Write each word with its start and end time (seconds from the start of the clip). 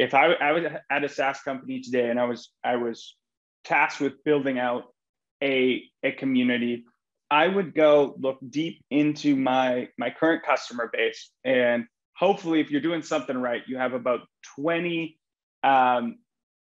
if 0.00 0.14
I, 0.14 0.32
I 0.32 0.52
was 0.52 0.64
at 0.90 1.04
a 1.04 1.10
SaaS 1.10 1.42
company 1.42 1.82
today 1.82 2.08
and 2.08 2.18
I 2.18 2.24
was 2.24 2.50
I 2.64 2.76
was 2.76 3.16
tasked 3.64 4.00
with 4.00 4.24
building 4.24 4.58
out 4.58 4.84
a, 5.42 5.82
a 6.02 6.12
community, 6.12 6.84
I 7.30 7.46
would 7.46 7.74
go 7.74 8.14
look 8.18 8.38
deep 8.48 8.82
into 8.90 9.36
my 9.36 9.88
my 9.98 10.08
current 10.08 10.42
customer 10.42 10.88
base 10.90 11.30
and 11.44 11.84
hopefully 12.16 12.60
if 12.60 12.70
you're 12.70 12.80
doing 12.80 13.02
something 13.02 13.36
right, 13.36 13.60
you 13.66 13.76
have 13.76 13.92
about 13.92 14.20
20 14.56 15.18
um, 15.62 16.16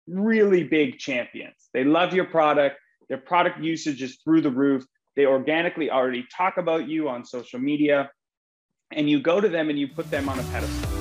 really 0.08 0.64
big 0.64 0.98
champions. 0.98 1.70
They 1.72 1.84
love 1.84 2.16
your 2.16 2.26
product. 2.26 2.78
Their 3.10 3.20
product 3.20 3.60
usage 3.60 4.02
is 4.02 4.18
through 4.24 4.42
the 4.42 4.52
roof. 4.52 4.84
They 5.16 5.28
organically 5.28 5.92
already 5.92 6.26
talk 6.36 6.58
about 6.58 6.88
you 6.88 7.10
on 7.10 7.26
social 7.26 7.60
media. 7.60 8.10
And 8.92 9.08
you 9.08 9.22
go 9.22 9.40
to 9.40 9.50
them 9.50 9.70
and 9.70 9.78
you 9.78 9.88
put 9.88 10.10
them 10.10 10.30
on 10.30 10.40
a 10.40 10.44
pedestal. 10.44 10.99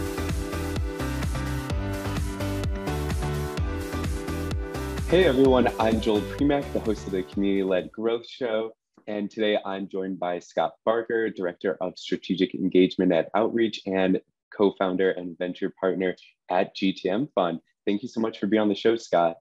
Hey 5.10 5.24
everyone, 5.24 5.68
I'm 5.80 6.02
Joel 6.02 6.20
Primack, 6.20 6.70
the 6.74 6.80
host 6.80 7.06
of 7.06 7.12
the 7.12 7.22
Community 7.22 7.62
Led 7.62 7.90
Growth 7.90 8.28
Show. 8.28 8.72
And 9.06 9.30
today 9.30 9.56
I'm 9.64 9.88
joined 9.88 10.20
by 10.20 10.38
Scott 10.38 10.72
Barker, 10.84 11.30
Director 11.30 11.78
of 11.80 11.98
Strategic 11.98 12.54
Engagement 12.54 13.10
at 13.14 13.30
Outreach 13.34 13.80
and 13.86 14.20
co 14.54 14.74
founder 14.78 15.12
and 15.12 15.38
venture 15.38 15.72
partner 15.80 16.14
at 16.50 16.76
GTM 16.76 17.32
Fund. 17.34 17.60
Thank 17.86 18.02
you 18.02 18.08
so 18.10 18.20
much 18.20 18.38
for 18.38 18.48
being 18.48 18.60
on 18.60 18.68
the 18.68 18.74
show, 18.74 18.96
Scott. 18.96 19.36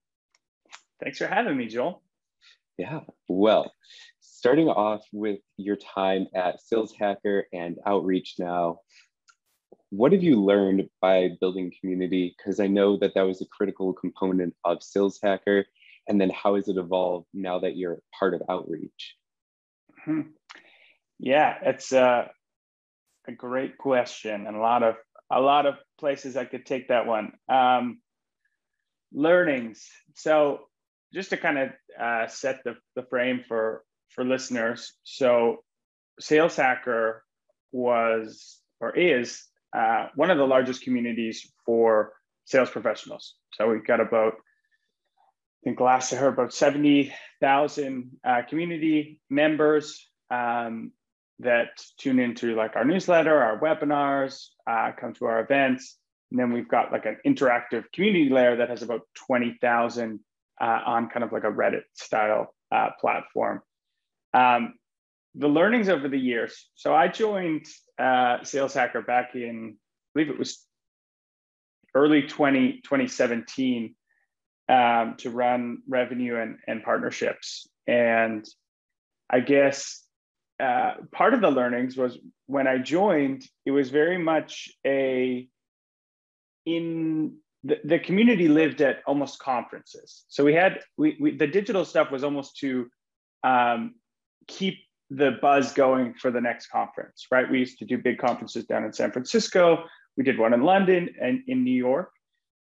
Thanks 1.04 1.18
for 1.18 1.28
having 1.28 1.58
me, 1.58 1.68
Joel. 1.68 2.02
Yeah, 2.78 3.02
well, 3.28 3.74
starting 4.22 4.70
off 4.70 5.02
with 5.12 5.40
your 5.58 5.76
time 5.76 6.28
at 6.34 6.62
Sales 6.62 6.94
Hacker 6.98 7.46
and 7.52 7.76
Outreach 7.86 8.36
now, 8.40 8.80
what 9.90 10.12
have 10.12 10.24
you 10.24 10.44
learned 10.44 10.90
by 11.02 11.30
building 11.40 11.72
community? 11.80 12.36
Because 12.38 12.60
I 12.60 12.68
know 12.68 12.98
that 12.98 13.14
that 13.16 13.22
was 13.22 13.42
a 13.42 13.46
critical 13.46 13.94
component 13.94 14.56
of 14.66 14.84
Sales 14.84 15.20
Hacker. 15.22 15.66
And 16.08 16.20
then 16.20 16.30
how 16.30 16.56
has 16.56 16.68
it 16.68 16.78
evolved 16.78 17.28
now 17.34 17.60
that 17.60 17.76
you're 17.76 18.00
part 18.18 18.34
of 18.34 18.42
Outreach? 18.50 19.16
Hmm. 20.04 20.22
Yeah, 21.20 21.58
it's 21.62 21.92
a, 21.92 22.30
a 23.28 23.32
great 23.32 23.78
question 23.78 24.48
and 24.48 24.56
a 24.56 24.60
lot 24.60 24.84
of 24.84 24.96
a 25.30 25.42
lot 25.42 25.66
of 25.66 25.76
places 26.00 26.38
I 26.38 26.46
could 26.46 26.66
take 26.66 26.88
that 26.88 27.06
one. 27.06 27.34
Um, 27.50 28.00
learnings. 29.12 29.86
So 30.16 30.62
just 31.14 31.32
to 31.32 31.38
kind 31.38 31.58
of 31.58 31.70
uh, 32.00 32.28
set 32.28 32.64
the, 32.64 32.76
the 32.96 33.04
frame 33.04 33.44
for 33.48 33.84
for 34.10 34.24
listeners. 34.24 34.94
So 35.04 35.64
Sales 36.20 36.56
Hacker 36.56 37.24
was 37.72 38.60
or 38.80 38.96
is 38.96 39.44
uh, 39.76 40.08
one 40.16 40.32
of 40.32 40.38
the 40.38 40.48
largest 40.48 40.82
communities 40.82 41.52
for 41.66 42.14
sales 42.46 42.70
professionals. 42.70 43.36
So 43.54 43.70
we've 43.70 43.86
got 43.86 44.00
about, 44.00 44.34
I 44.34 45.64
think 45.64 45.80
last 45.80 46.14
I 46.14 46.18
heard 46.18 46.34
about 46.34 46.54
70,000 46.54 48.12
uh, 48.24 48.42
community 48.50 49.20
members 49.30 50.08
um, 50.32 50.92
that 51.40 51.70
tune 52.00 52.20
into 52.20 52.56
like 52.56 52.76
our 52.76 52.86
newsletter, 52.86 53.42
our 53.42 53.60
webinars, 53.60 54.48
uh, 54.70 54.92
come 55.00 55.14
to 55.14 55.26
our 55.26 55.42
events. 55.42 55.98
And 56.32 56.40
then 56.40 56.52
we've 56.52 56.68
got 56.68 56.92
like 56.92 57.06
an 57.06 57.18
interactive 57.26 57.86
community 57.94 58.30
layer 58.30 58.58
that 58.58 58.70
has 58.70 58.84
about 58.84 59.02
20,000 59.28 60.20
uh, 60.60 60.64
on 60.86 61.10
kind 61.10 61.24
of 61.24 61.32
like 61.32 61.44
a 61.44 61.52
Reddit 61.52 61.84
style 61.94 62.54
uh, 62.72 62.90
platform. 63.00 63.62
Um, 64.34 64.74
the 65.38 65.48
learnings 65.48 65.88
over 65.88 66.08
the 66.08 66.20
years. 66.20 66.68
So 66.76 66.96
I 66.96 67.08
joined 67.08 67.66
uh, 68.00 68.44
Sales 68.44 68.74
Hacker 68.74 69.02
back 69.02 69.36
in, 69.36 69.76
I 69.76 70.10
believe 70.14 70.32
it 70.32 70.40
was 70.40 70.66
early 71.94 72.24
20, 72.24 72.82
2017 72.84 73.96
um, 74.70 75.16
to 75.20 75.30
run 75.30 75.80
revenue 75.88 76.40
and, 76.40 76.58
and 76.68 76.84
partnerships. 76.84 77.68
And 77.86 78.46
I 79.30 79.42
guess 79.42 80.04
uh, 80.60 80.94
part 81.12 81.34
of 81.34 81.42
the 81.42 81.52
learnings 81.52 81.96
was 81.96 82.18
when 82.48 82.68
I 82.68 82.80
joined, 82.80 83.44
it 83.66 83.72
was 83.72 83.90
very 83.90 84.18
much 84.18 84.70
a 84.86 85.48
in 86.66 87.38
the, 87.64 87.78
the 87.84 88.00
community 88.00 88.48
lived 88.48 88.82
at 88.82 88.98
almost 89.06 89.40
conferences. 89.40 90.26
So 90.28 90.44
we 90.44 90.54
had 90.54 90.80
we, 90.98 91.18
we 91.20 91.38
the 91.38 91.48
digital 91.48 91.86
stuff 91.86 92.12
was 92.12 92.24
almost 92.24 92.58
to 92.58 92.88
um, 93.44 93.96
keep 94.48 94.80
the 95.10 95.38
buzz 95.42 95.74
going 95.74 96.14
for 96.16 96.32
the 96.32 96.42
next 96.42 96.68
conference, 96.68 97.28
right? 97.32 97.50
We 97.50 97.60
used 97.60 97.80
to 97.80 97.86
do 97.86 97.98
big 97.98 98.18
conferences 98.18 98.66
down 98.66 98.84
in 98.84 98.94
San 98.94 99.12
Francisco. 99.12 99.86
We 100.18 100.24
did 100.24 100.38
one 100.38 100.54
in 100.54 100.64
London 100.64 101.10
and 101.22 101.42
in 101.48 101.64
New 101.64 101.72
York. 101.72 102.12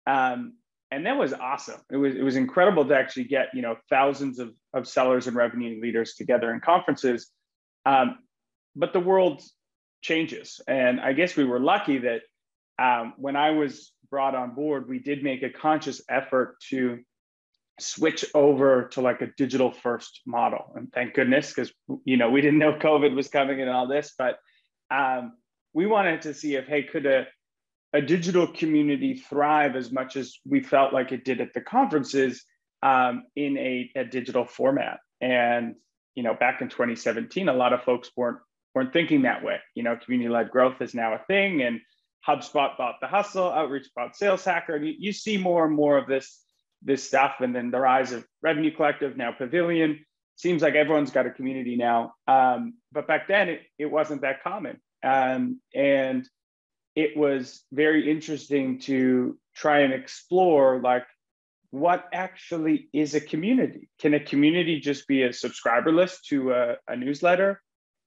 Um, 0.06 0.54
and 0.90 1.04
that 1.06 1.18
was 1.18 1.32
awesome. 1.34 1.80
It 1.90 1.96
was, 1.96 2.14
it 2.14 2.22
was 2.22 2.36
incredible 2.36 2.86
to 2.86 2.96
actually 2.96 3.24
get, 3.24 3.48
you 3.52 3.62
know, 3.62 3.76
thousands 3.90 4.38
of, 4.38 4.54
of 4.72 4.88
sellers 4.88 5.26
and 5.26 5.36
revenue 5.36 5.80
leaders 5.82 6.14
together 6.14 6.52
in 6.52 6.60
conferences. 6.60 7.30
Um, 7.84 8.18
but 8.74 8.92
the 8.92 9.00
world 9.00 9.42
changes. 10.00 10.60
And 10.66 11.00
I 11.00 11.12
guess 11.12 11.36
we 11.36 11.44
were 11.44 11.60
lucky 11.60 11.98
that 11.98 12.20
um, 12.78 13.14
when 13.18 13.36
I 13.36 13.50
was 13.50 13.92
brought 14.10 14.34
on 14.34 14.54
board, 14.54 14.88
we 14.88 14.98
did 14.98 15.22
make 15.22 15.42
a 15.42 15.50
conscious 15.50 16.00
effort 16.08 16.56
to 16.70 17.00
switch 17.80 18.24
over 18.34 18.88
to 18.88 19.00
like 19.00 19.22
a 19.22 19.28
digital 19.36 19.70
first 19.70 20.20
model. 20.26 20.72
And 20.74 20.92
thank 20.92 21.14
goodness 21.14 21.52
because 21.52 21.72
you 22.04 22.16
know 22.16 22.30
we 22.30 22.40
didn't 22.40 22.58
know 22.58 22.72
covid 22.80 23.14
was 23.14 23.28
coming 23.28 23.60
and 23.60 23.70
all 23.70 23.86
this 23.86 24.14
but 24.18 24.38
um, 24.90 25.34
we 25.72 25.86
wanted 25.86 26.22
to 26.22 26.34
see 26.34 26.54
if 26.54 26.66
hey 26.66 26.82
could 26.82 27.06
a, 27.06 27.26
a 27.92 28.00
digital 28.00 28.46
community 28.46 29.14
thrive 29.14 29.76
as 29.76 29.92
much 29.92 30.16
as 30.16 30.38
we 30.44 30.62
felt 30.62 30.92
like 30.92 31.12
it 31.12 31.24
did 31.24 31.40
at 31.40 31.52
the 31.54 31.60
conferences 31.60 32.44
um, 32.82 33.24
in 33.36 33.56
a, 33.58 33.90
a 33.96 34.04
digital 34.04 34.44
format? 34.44 34.98
And 35.20 35.74
you 36.14 36.22
know 36.22 36.34
back 36.34 36.60
in 36.60 36.68
2017 36.68 37.48
a 37.48 37.52
lot 37.52 37.72
of 37.72 37.82
folks 37.82 38.10
weren't 38.16 38.38
weren't 38.74 38.92
thinking 38.92 39.22
that 39.22 39.44
way. 39.44 39.58
You 39.74 39.82
know 39.82 39.96
community-led 39.96 40.50
growth 40.50 40.80
is 40.80 40.94
now 40.94 41.14
a 41.14 41.24
thing 41.26 41.62
and 41.62 41.80
hubspot 42.26 42.76
bought 42.76 42.96
the 43.00 43.06
hustle 43.06 43.50
outreach 43.50 43.86
bought 43.94 44.16
sales 44.16 44.44
hacker 44.44 44.74
and 44.74 44.86
you, 44.86 44.94
you 44.98 45.12
see 45.12 45.38
more 45.38 45.64
and 45.64 45.74
more 45.74 45.96
of 45.96 46.08
this 46.08 46.40
this 46.82 47.04
stuff. 47.04 47.36
And 47.40 47.54
then 47.54 47.70
the 47.70 47.80
rise 47.80 48.12
of 48.12 48.26
revenue 48.42 48.74
collective 48.74 49.16
now 49.16 49.32
pavilion. 49.32 50.04
Seems 50.36 50.62
like 50.62 50.74
everyone's 50.74 51.10
got 51.10 51.26
a 51.26 51.30
community 51.30 51.76
now. 51.76 52.14
Um, 52.28 52.74
but 52.92 53.08
back 53.08 53.26
then 53.26 53.48
it, 53.48 53.62
it 53.78 53.86
wasn't 53.86 54.20
that 54.22 54.42
common. 54.42 54.80
Um, 55.02 55.60
and 55.74 56.28
it 56.94 57.16
was 57.16 57.64
very 57.72 58.10
interesting 58.10 58.80
to 58.80 59.38
try 59.54 59.80
and 59.80 59.92
explore 59.92 60.80
like 60.80 61.04
what 61.70 62.08
actually 62.12 62.88
is 62.92 63.14
a 63.14 63.20
community? 63.20 63.88
Can 64.00 64.14
a 64.14 64.20
community 64.20 64.80
just 64.80 65.06
be 65.06 65.22
a 65.22 65.32
subscriber 65.32 65.92
list 65.92 66.26
to 66.28 66.52
a, 66.52 66.76
a 66.88 66.96
newsletter? 66.96 67.60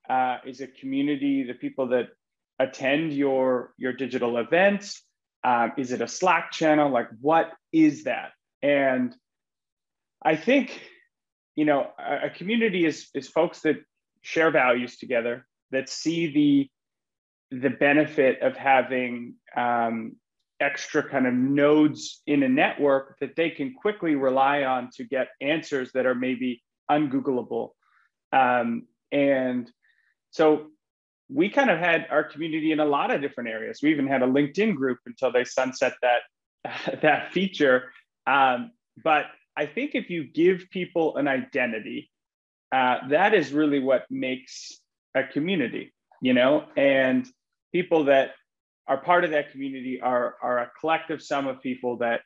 Uh, 0.09 0.37
is 0.45 0.61
a 0.61 0.67
community 0.67 1.43
the 1.43 1.53
people 1.53 1.87
that 1.89 2.09
attend 2.59 3.13
your 3.13 3.73
your 3.77 3.93
digital 3.93 4.37
events? 4.37 5.03
Um, 5.43 5.73
is 5.77 5.91
it 5.91 6.01
a 6.01 6.07
slack 6.07 6.51
channel? 6.51 6.89
Like 6.89 7.09
what 7.19 7.51
is 7.71 8.05
that 8.05 8.31
and 8.61 9.15
I 10.23 10.35
think, 10.35 10.79
you 11.55 11.65
know, 11.65 11.87
a, 11.99 12.27
a 12.27 12.29
community 12.29 12.85
is 12.85 13.09
is 13.13 13.27
folks 13.27 13.61
that 13.61 13.77
share 14.21 14.51
values 14.51 14.97
together, 14.97 15.47
that 15.71 15.89
see 15.89 16.31
the 17.51 17.59
the 17.59 17.69
benefit 17.69 18.41
of 18.41 18.55
having 18.55 19.35
um, 19.57 20.15
extra 20.61 21.07
kind 21.07 21.27
of 21.27 21.33
nodes 21.33 22.21
in 22.27 22.43
a 22.43 22.49
network 22.49 23.17
that 23.19 23.35
they 23.35 23.49
can 23.49 23.73
quickly 23.73 24.15
rely 24.15 24.63
on 24.63 24.89
to 24.95 25.03
get 25.03 25.27
answers 25.41 25.91
that 25.93 26.05
are 26.05 26.15
maybe 26.15 26.63
ungoogleable. 26.89 27.69
Um, 28.31 28.87
and 29.11 29.69
so 30.29 30.67
we 31.29 31.49
kind 31.49 31.69
of 31.69 31.79
had 31.79 32.07
our 32.09 32.23
community 32.23 32.71
in 32.71 32.79
a 32.79 32.85
lot 32.85 33.11
of 33.11 33.21
different 33.21 33.49
areas. 33.49 33.79
We 33.81 33.91
even 33.91 34.07
had 34.07 34.21
a 34.21 34.27
linkedin 34.27 34.75
group 34.75 34.99
until 35.05 35.31
they 35.31 35.43
sunset 35.43 35.93
that 36.01 36.21
that 37.01 37.33
feature 37.33 37.91
um, 38.31 38.71
but 39.03 39.25
I 39.57 39.65
think 39.65 39.91
if 39.93 40.09
you 40.09 40.23
give 40.23 40.69
people 40.71 41.17
an 41.17 41.27
identity, 41.27 42.09
uh, 42.71 43.07
that 43.09 43.33
is 43.33 43.51
really 43.51 43.79
what 43.79 44.05
makes 44.09 44.79
a 45.13 45.23
community, 45.23 45.93
you 46.21 46.33
know, 46.33 46.65
and 46.77 47.27
people 47.73 48.05
that 48.05 48.31
are 48.87 48.97
part 48.97 49.25
of 49.25 49.31
that 49.31 49.51
community 49.51 49.99
are, 50.01 50.35
are 50.41 50.59
a 50.59 50.71
collective 50.79 51.21
sum 51.21 51.47
of 51.47 51.61
people 51.61 51.97
that 51.97 52.21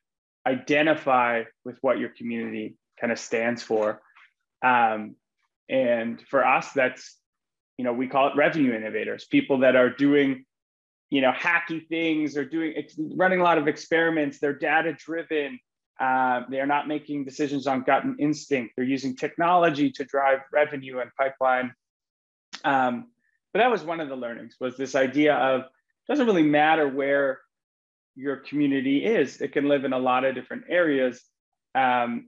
identify 0.46 1.44
with 1.64 1.78
what 1.82 1.98
your 1.98 2.10
community 2.10 2.78
kind 3.02 3.12
of 3.12 3.18
stands 3.18 3.64
for. 3.64 4.02
Um, 4.64 5.16
and 5.68 6.22
for 6.30 6.46
us, 6.46 6.72
that's, 6.74 7.18
you 7.78 7.86
know, 7.86 7.94
we 7.94 8.08
call 8.08 8.28
it 8.28 8.36
revenue 8.36 8.74
innovators, 8.74 9.26
people 9.26 9.60
that 9.60 9.76
are 9.76 9.90
doing, 9.90 10.46
you 11.10 11.22
know, 11.22 11.32
hacky 11.32 11.88
things 11.88 12.38
or 12.38 12.46
doing, 12.46 12.76
running 13.16 13.40
a 13.40 13.44
lot 13.44 13.58
of 13.58 13.68
experiments, 13.68 14.40
they're 14.40 14.54
data 14.54 14.94
driven, 14.94 15.60
uh, 16.00 16.42
they 16.50 16.60
are 16.60 16.66
not 16.66 16.88
making 16.88 17.24
decisions 17.24 17.68
on 17.68 17.82
gut 17.82 18.04
and 18.04 18.20
instinct. 18.20 18.74
They're 18.76 18.86
using 18.86 19.16
technology 19.16 19.92
to 19.92 20.04
drive 20.04 20.40
revenue 20.52 21.00
and 21.00 21.10
pipeline. 21.18 21.74
Um, 22.64 23.08
but 23.54 23.60
that 23.60 23.72
was 23.72 23.84
one 23.84 24.02
of 24.02 24.10
the 24.10 24.16
learnings 24.16 24.56
was 24.60 24.76
this 24.76 24.96
idea 24.96 25.36
of 25.36 25.62
it 25.62 26.12
doesn't 26.12 26.26
really 26.26 26.44
matter 26.44 26.88
where 26.90 27.40
your 28.16 28.38
community 28.38 29.06
is. 29.06 29.42
It 29.42 29.54
can 29.54 29.68
live 29.68 29.86
in 29.86 29.94
a 29.94 30.00
lot 30.00 30.26
of 30.26 30.36
different 30.36 30.64
areas. 30.70 31.22
Um, 31.74 32.28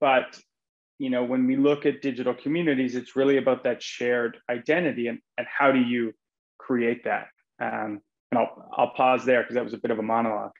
but 0.00 0.38
you 0.98 1.10
know, 1.10 1.24
when 1.24 1.46
we 1.46 1.56
look 1.56 1.86
at 1.86 2.02
digital 2.02 2.34
communities, 2.34 2.94
it's 2.94 3.16
really 3.16 3.36
about 3.36 3.64
that 3.64 3.82
shared 3.82 4.38
identity 4.48 5.08
and, 5.08 5.18
and 5.38 5.46
how 5.46 5.72
do 5.72 5.80
you 5.80 6.12
create 6.58 7.04
that? 7.04 7.26
Um, 7.60 8.00
and 8.30 8.38
I'll, 8.38 8.68
I'll 8.76 8.90
pause 8.90 9.24
there 9.24 9.42
because 9.42 9.54
that 9.54 9.64
was 9.64 9.74
a 9.74 9.78
bit 9.78 9.90
of 9.90 9.98
a 9.98 10.02
monologue. 10.02 10.52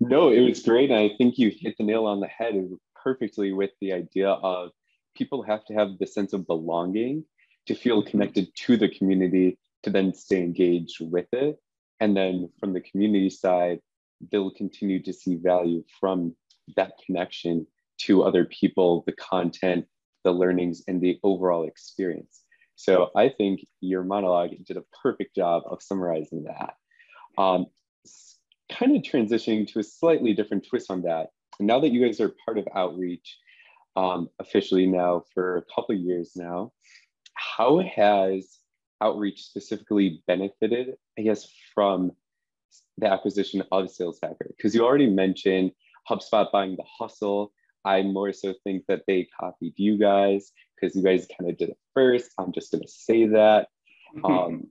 No, 0.00 0.28
it 0.30 0.40
was 0.40 0.62
great. 0.62 0.90
And 0.90 0.98
I 0.98 1.14
think 1.16 1.38
you 1.38 1.50
hit 1.50 1.76
the 1.78 1.84
nail 1.84 2.06
on 2.06 2.20
the 2.20 2.26
head 2.26 2.54
perfectly 3.02 3.52
with 3.52 3.70
the 3.80 3.92
idea 3.92 4.28
of 4.30 4.70
people 5.14 5.42
have 5.42 5.64
to 5.66 5.74
have 5.74 5.98
the 5.98 6.06
sense 6.06 6.32
of 6.32 6.46
belonging 6.46 7.24
to 7.66 7.74
feel 7.74 8.00
mm-hmm. 8.00 8.10
connected 8.10 8.48
to 8.54 8.76
the 8.76 8.88
community 8.88 9.58
to 9.82 9.90
then 9.90 10.14
stay 10.14 10.42
engaged 10.42 10.98
with 11.00 11.26
it. 11.32 11.58
And 12.00 12.16
then 12.16 12.50
from 12.58 12.72
the 12.72 12.80
community 12.80 13.30
side, 13.30 13.80
they'll 14.32 14.50
continue 14.50 15.02
to 15.02 15.12
see 15.12 15.36
value 15.36 15.84
from 16.00 16.34
that 16.76 16.92
connection 17.04 17.66
to 17.98 18.22
other 18.22 18.44
people, 18.46 19.04
the 19.06 19.12
content, 19.12 19.86
the 20.24 20.32
learnings, 20.32 20.82
and 20.88 21.00
the 21.00 21.18
overall 21.22 21.64
experience. 21.64 22.42
So 22.76 23.10
I 23.14 23.28
think 23.28 23.64
your 23.80 24.02
monologue 24.02 24.50
did 24.66 24.76
a 24.76 24.84
perfect 25.02 25.36
job 25.36 25.62
of 25.66 25.82
summarizing 25.82 26.44
that. 26.44 26.74
Um, 27.38 27.66
kind 28.76 28.96
of 28.96 29.02
transitioning 29.02 29.70
to 29.72 29.78
a 29.78 29.82
slightly 29.82 30.34
different 30.34 30.66
twist 30.68 30.90
on 30.90 31.02
that. 31.02 31.28
Now 31.60 31.80
that 31.80 31.90
you 31.90 32.04
guys 32.04 32.20
are 32.20 32.34
part 32.44 32.58
of 32.58 32.66
Outreach 32.74 33.38
um, 33.96 34.28
officially 34.40 34.86
now 34.86 35.22
for 35.32 35.58
a 35.58 35.62
couple 35.74 35.94
years 35.94 36.32
now, 36.34 36.72
how 37.34 37.78
has 37.78 38.58
Outreach 39.00 39.44
specifically 39.44 40.22
benefited, 40.26 40.94
I 41.18 41.22
guess, 41.22 41.48
from 41.74 42.12
the 42.98 43.06
acquisition 43.06 43.62
of 43.70 43.90
Sales 43.90 44.18
Hacker? 44.22 44.50
Because 44.56 44.74
you 44.74 44.84
already 44.84 45.10
mentioned 45.10 45.72
HubSpot 46.08 46.50
buying 46.50 46.76
the 46.76 46.84
hustle. 46.98 47.52
I 47.84 48.02
more 48.02 48.32
so 48.32 48.54
think 48.64 48.84
that 48.88 49.02
they 49.06 49.28
copied 49.38 49.74
you 49.76 49.98
guys 49.98 50.52
because 50.74 50.96
you 50.96 51.02
guys 51.02 51.28
kind 51.38 51.50
of 51.50 51.58
did 51.58 51.70
it 51.70 51.78
first. 51.92 52.30
I'm 52.38 52.52
just 52.52 52.72
going 52.72 52.82
to 52.82 52.88
say 52.88 53.26
that. 53.28 53.68
Um, 54.24 54.70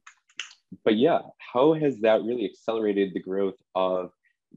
but 0.84 0.98
yeah, 0.98 1.20
how 1.38 1.74
has 1.74 2.00
that 2.02 2.24
really 2.24 2.46
accelerated 2.46 3.14
the 3.14 3.22
growth 3.22 3.56
of 3.76 4.12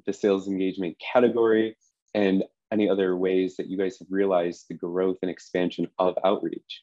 the 0.06 0.12
sales 0.12 0.48
engagement 0.48 0.96
category 1.12 1.76
and 2.14 2.44
any 2.72 2.88
other 2.88 3.16
ways 3.16 3.56
that 3.56 3.68
you 3.68 3.78
guys 3.78 3.98
have 3.98 4.08
realized 4.10 4.66
the 4.68 4.74
growth 4.74 5.18
and 5.22 5.30
expansion 5.30 5.88
of 5.98 6.18
outreach? 6.24 6.82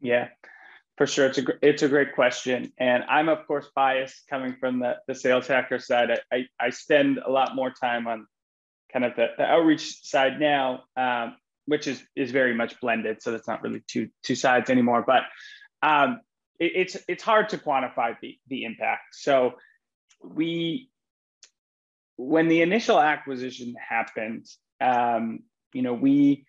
Yeah, 0.00 0.28
for 0.96 1.06
sure. 1.06 1.26
It's 1.26 1.38
a, 1.38 1.44
it's 1.62 1.82
a 1.82 1.88
great 1.88 2.14
question. 2.14 2.72
And 2.78 3.04
I'm, 3.08 3.28
of 3.28 3.46
course, 3.46 3.70
biased 3.74 4.26
coming 4.28 4.56
from 4.60 4.80
the, 4.80 4.96
the 5.06 5.14
sales 5.14 5.46
hacker 5.46 5.78
side. 5.78 6.10
I, 6.10 6.36
I, 6.36 6.46
I 6.60 6.70
spend 6.70 7.18
a 7.18 7.30
lot 7.30 7.54
more 7.54 7.70
time 7.70 8.06
on 8.06 8.26
kind 8.92 9.04
of 9.04 9.16
the, 9.16 9.28
the 9.38 9.44
outreach 9.44 10.04
side 10.04 10.38
now, 10.38 10.84
um, 10.96 11.36
which 11.64 11.86
is, 11.86 12.02
is 12.14 12.30
very 12.30 12.54
much 12.54 12.78
blended. 12.80 13.22
So 13.22 13.32
that's 13.32 13.48
not 13.48 13.62
really 13.62 13.82
two, 13.88 14.10
two 14.22 14.34
sides 14.34 14.70
anymore. 14.70 15.04
But 15.06 15.22
um, 15.82 16.20
it, 16.58 16.72
it's, 16.74 16.96
it's 17.08 17.22
hard 17.22 17.48
to 17.50 17.58
quantify 17.58 18.16
the, 18.20 18.38
the 18.48 18.64
impact. 18.64 19.14
So 19.14 19.54
we, 20.22 20.90
when 22.16 22.48
the 22.48 22.62
initial 22.62 22.98
acquisition 22.98 23.74
happened, 23.76 24.46
um, 24.80 25.40
you 25.72 25.82
know, 25.82 25.94
we 25.94 26.46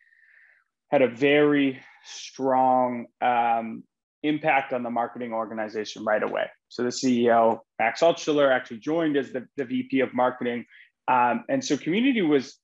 had 0.90 1.02
a 1.02 1.08
very 1.08 1.80
strong 2.06 3.08
um, 3.22 3.84
impact 4.24 4.74
on 4.74 4.84
the 4.84 4.90
marketing 4.90 5.34
organization 5.34 6.04
right 6.04 6.24
away. 6.24 6.48
So 6.70 6.84
the 6.84 6.90
CEO, 6.90 7.60
Max 7.80 8.02
Altshuler, 8.02 8.52
actually 8.52 8.80
joined 8.80 9.18
as 9.18 9.32
the, 9.32 9.48
the 9.58 9.66
VP 9.66 10.00
of 10.02 10.14
marketing. 10.14 10.66
Um, 11.08 11.46
and 11.50 11.64
so 11.64 11.78
community 11.78 12.22
was 12.22 12.58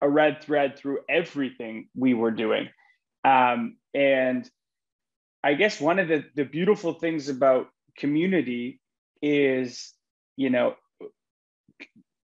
a 0.00 0.08
red 0.08 0.42
thread 0.42 0.78
through 0.78 1.00
everything 1.08 1.88
we 1.96 2.14
were 2.14 2.30
doing. 2.30 2.68
Um, 3.24 3.76
and 3.94 4.48
I 5.42 5.54
guess 5.54 5.80
one 5.80 5.98
of 5.98 6.08
the, 6.08 6.24
the 6.34 6.44
beautiful 6.44 6.94
things 6.94 7.28
about 7.28 7.68
community 7.96 8.80
is, 9.22 9.92
you 10.36 10.50
know, 10.50 10.74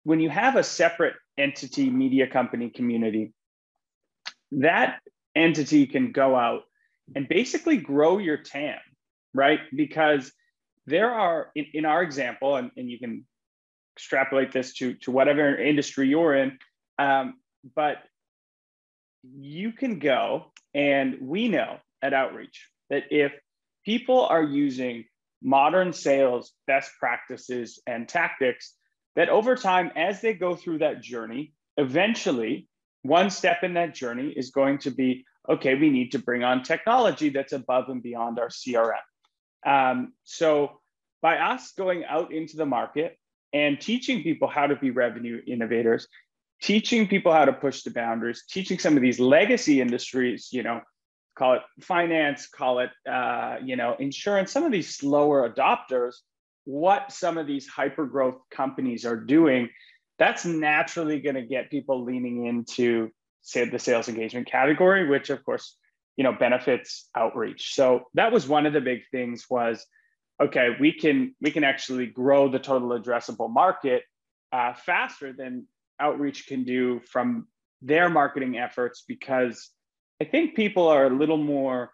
when 0.04 0.20
you 0.20 0.30
have 0.30 0.56
a 0.56 0.62
separate 0.62 1.14
entity, 1.38 1.88
media 1.90 2.26
company 2.26 2.70
community, 2.70 3.32
that 4.52 5.00
entity 5.34 5.86
can 5.86 6.12
go 6.12 6.36
out 6.36 6.62
and 7.14 7.28
basically 7.28 7.76
grow 7.76 8.18
your 8.18 8.36
TAM, 8.36 8.78
right? 9.34 9.60
Because 9.74 10.32
there 10.86 11.12
are, 11.12 11.50
in, 11.54 11.66
in 11.72 11.84
our 11.84 12.02
example, 12.02 12.56
and, 12.56 12.70
and 12.76 12.90
you 12.90 12.98
can 12.98 13.24
extrapolate 13.96 14.52
this 14.52 14.74
to, 14.74 14.94
to 14.94 15.10
whatever 15.10 15.56
industry 15.56 16.08
you're 16.08 16.34
in, 16.34 16.58
um, 16.98 17.34
but 17.74 17.98
you 19.22 19.72
can 19.72 19.98
go 19.98 20.52
and 20.74 21.18
we 21.20 21.48
know 21.48 21.78
at 22.02 22.14
Outreach 22.14 22.68
that 22.90 23.04
if 23.10 23.32
people 23.84 24.26
are 24.26 24.42
using 24.42 25.04
modern 25.42 25.92
sales 25.92 26.52
best 26.66 26.90
practices 26.98 27.80
and 27.86 28.08
tactics, 28.08 28.74
that 29.16 29.28
over 29.28 29.56
time, 29.56 29.90
as 29.96 30.20
they 30.20 30.34
go 30.34 30.54
through 30.54 30.78
that 30.78 31.02
journey, 31.02 31.52
eventually 31.76 32.68
one 33.02 33.30
step 33.30 33.62
in 33.62 33.74
that 33.74 33.94
journey 33.94 34.28
is 34.36 34.50
going 34.50 34.78
to 34.78 34.90
be 34.90 35.24
okay, 35.48 35.74
we 35.74 35.90
need 35.90 36.12
to 36.12 36.18
bring 36.18 36.44
on 36.44 36.62
technology 36.62 37.30
that's 37.30 37.52
above 37.52 37.88
and 37.88 38.02
beyond 38.02 38.38
our 38.38 38.48
CRM. 38.48 39.00
Um, 39.66 40.12
so, 40.24 40.80
by 41.22 41.38
us 41.38 41.72
going 41.72 42.04
out 42.04 42.32
into 42.32 42.56
the 42.56 42.66
market 42.66 43.18
and 43.52 43.80
teaching 43.80 44.22
people 44.22 44.48
how 44.48 44.66
to 44.66 44.76
be 44.76 44.90
revenue 44.90 45.40
innovators, 45.46 46.06
teaching 46.62 47.08
people 47.08 47.32
how 47.32 47.44
to 47.44 47.52
push 47.52 47.82
the 47.82 47.90
boundaries, 47.90 48.44
teaching 48.48 48.78
some 48.78 48.96
of 48.96 49.02
these 49.02 49.18
legacy 49.18 49.80
industries, 49.80 50.48
you 50.52 50.62
know, 50.62 50.80
call 51.40 51.54
it 51.54 51.62
finance, 51.80 52.46
call 52.46 52.78
it, 52.80 52.90
uh, 53.10 53.56
you 53.64 53.74
know, 53.74 53.96
insurance, 53.98 54.52
some 54.52 54.62
of 54.62 54.70
these 54.70 54.94
slower 54.94 55.48
adopters, 55.48 56.14
what 56.64 57.10
some 57.10 57.38
of 57.38 57.46
these 57.46 57.66
hyper 57.66 58.06
growth 58.06 58.38
companies 58.50 59.04
are 59.04 59.16
doing 59.16 59.68
that's 60.20 60.44
naturally 60.44 61.18
going 61.18 61.34
to 61.34 61.42
get 61.42 61.70
people 61.70 62.04
leaning 62.04 62.46
into 62.46 63.10
say 63.40 63.64
the 63.64 63.78
sales 63.78 64.08
engagement 64.08 64.46
category 64.46 65.08
which 65.08 65.30
of 65.30 65.42
course 65.44 65.76
you 66.16 66.22
know 66.22 66.32
benefits 66.32 67.08
outreach. 67.16 67.74
So 67.74 68.04
that 68.14 68.30
was 68.30 68.46
one 68.46 68.66
of 68.66 68.72
the 68.74 68.82
big 68.82 69.00
things 69.10 69.46
was 69.48 69.84
okay 70.40 70.76
we 70.78 70.92
can 70.92 71.34
we 71.40 71.50
can 71.50 71.64
actually 71.64 72.06
grow 72.06 72.50
the 72.50 72.58
total 72.58 72.90
addressable 72.90 73.50
market 73.50 74.02
uh, 74.52 74.74
faster 74.74 75.32
than 75.32 75.66
outreach 75.98 76.46
can 76.46 76.64
do 76.64 77.00
from 77.10 77.46
their 77.80 78.10
marketing 78.10 78.58
efforts 78.58 79.02
because 79.08 79.70
i 80.20 80.24
think 80.24 80.54
people 80.54 80.88
are 80.88 81.06
a 81.06 81.10
little 81.10 81.36
more 81.36 81.90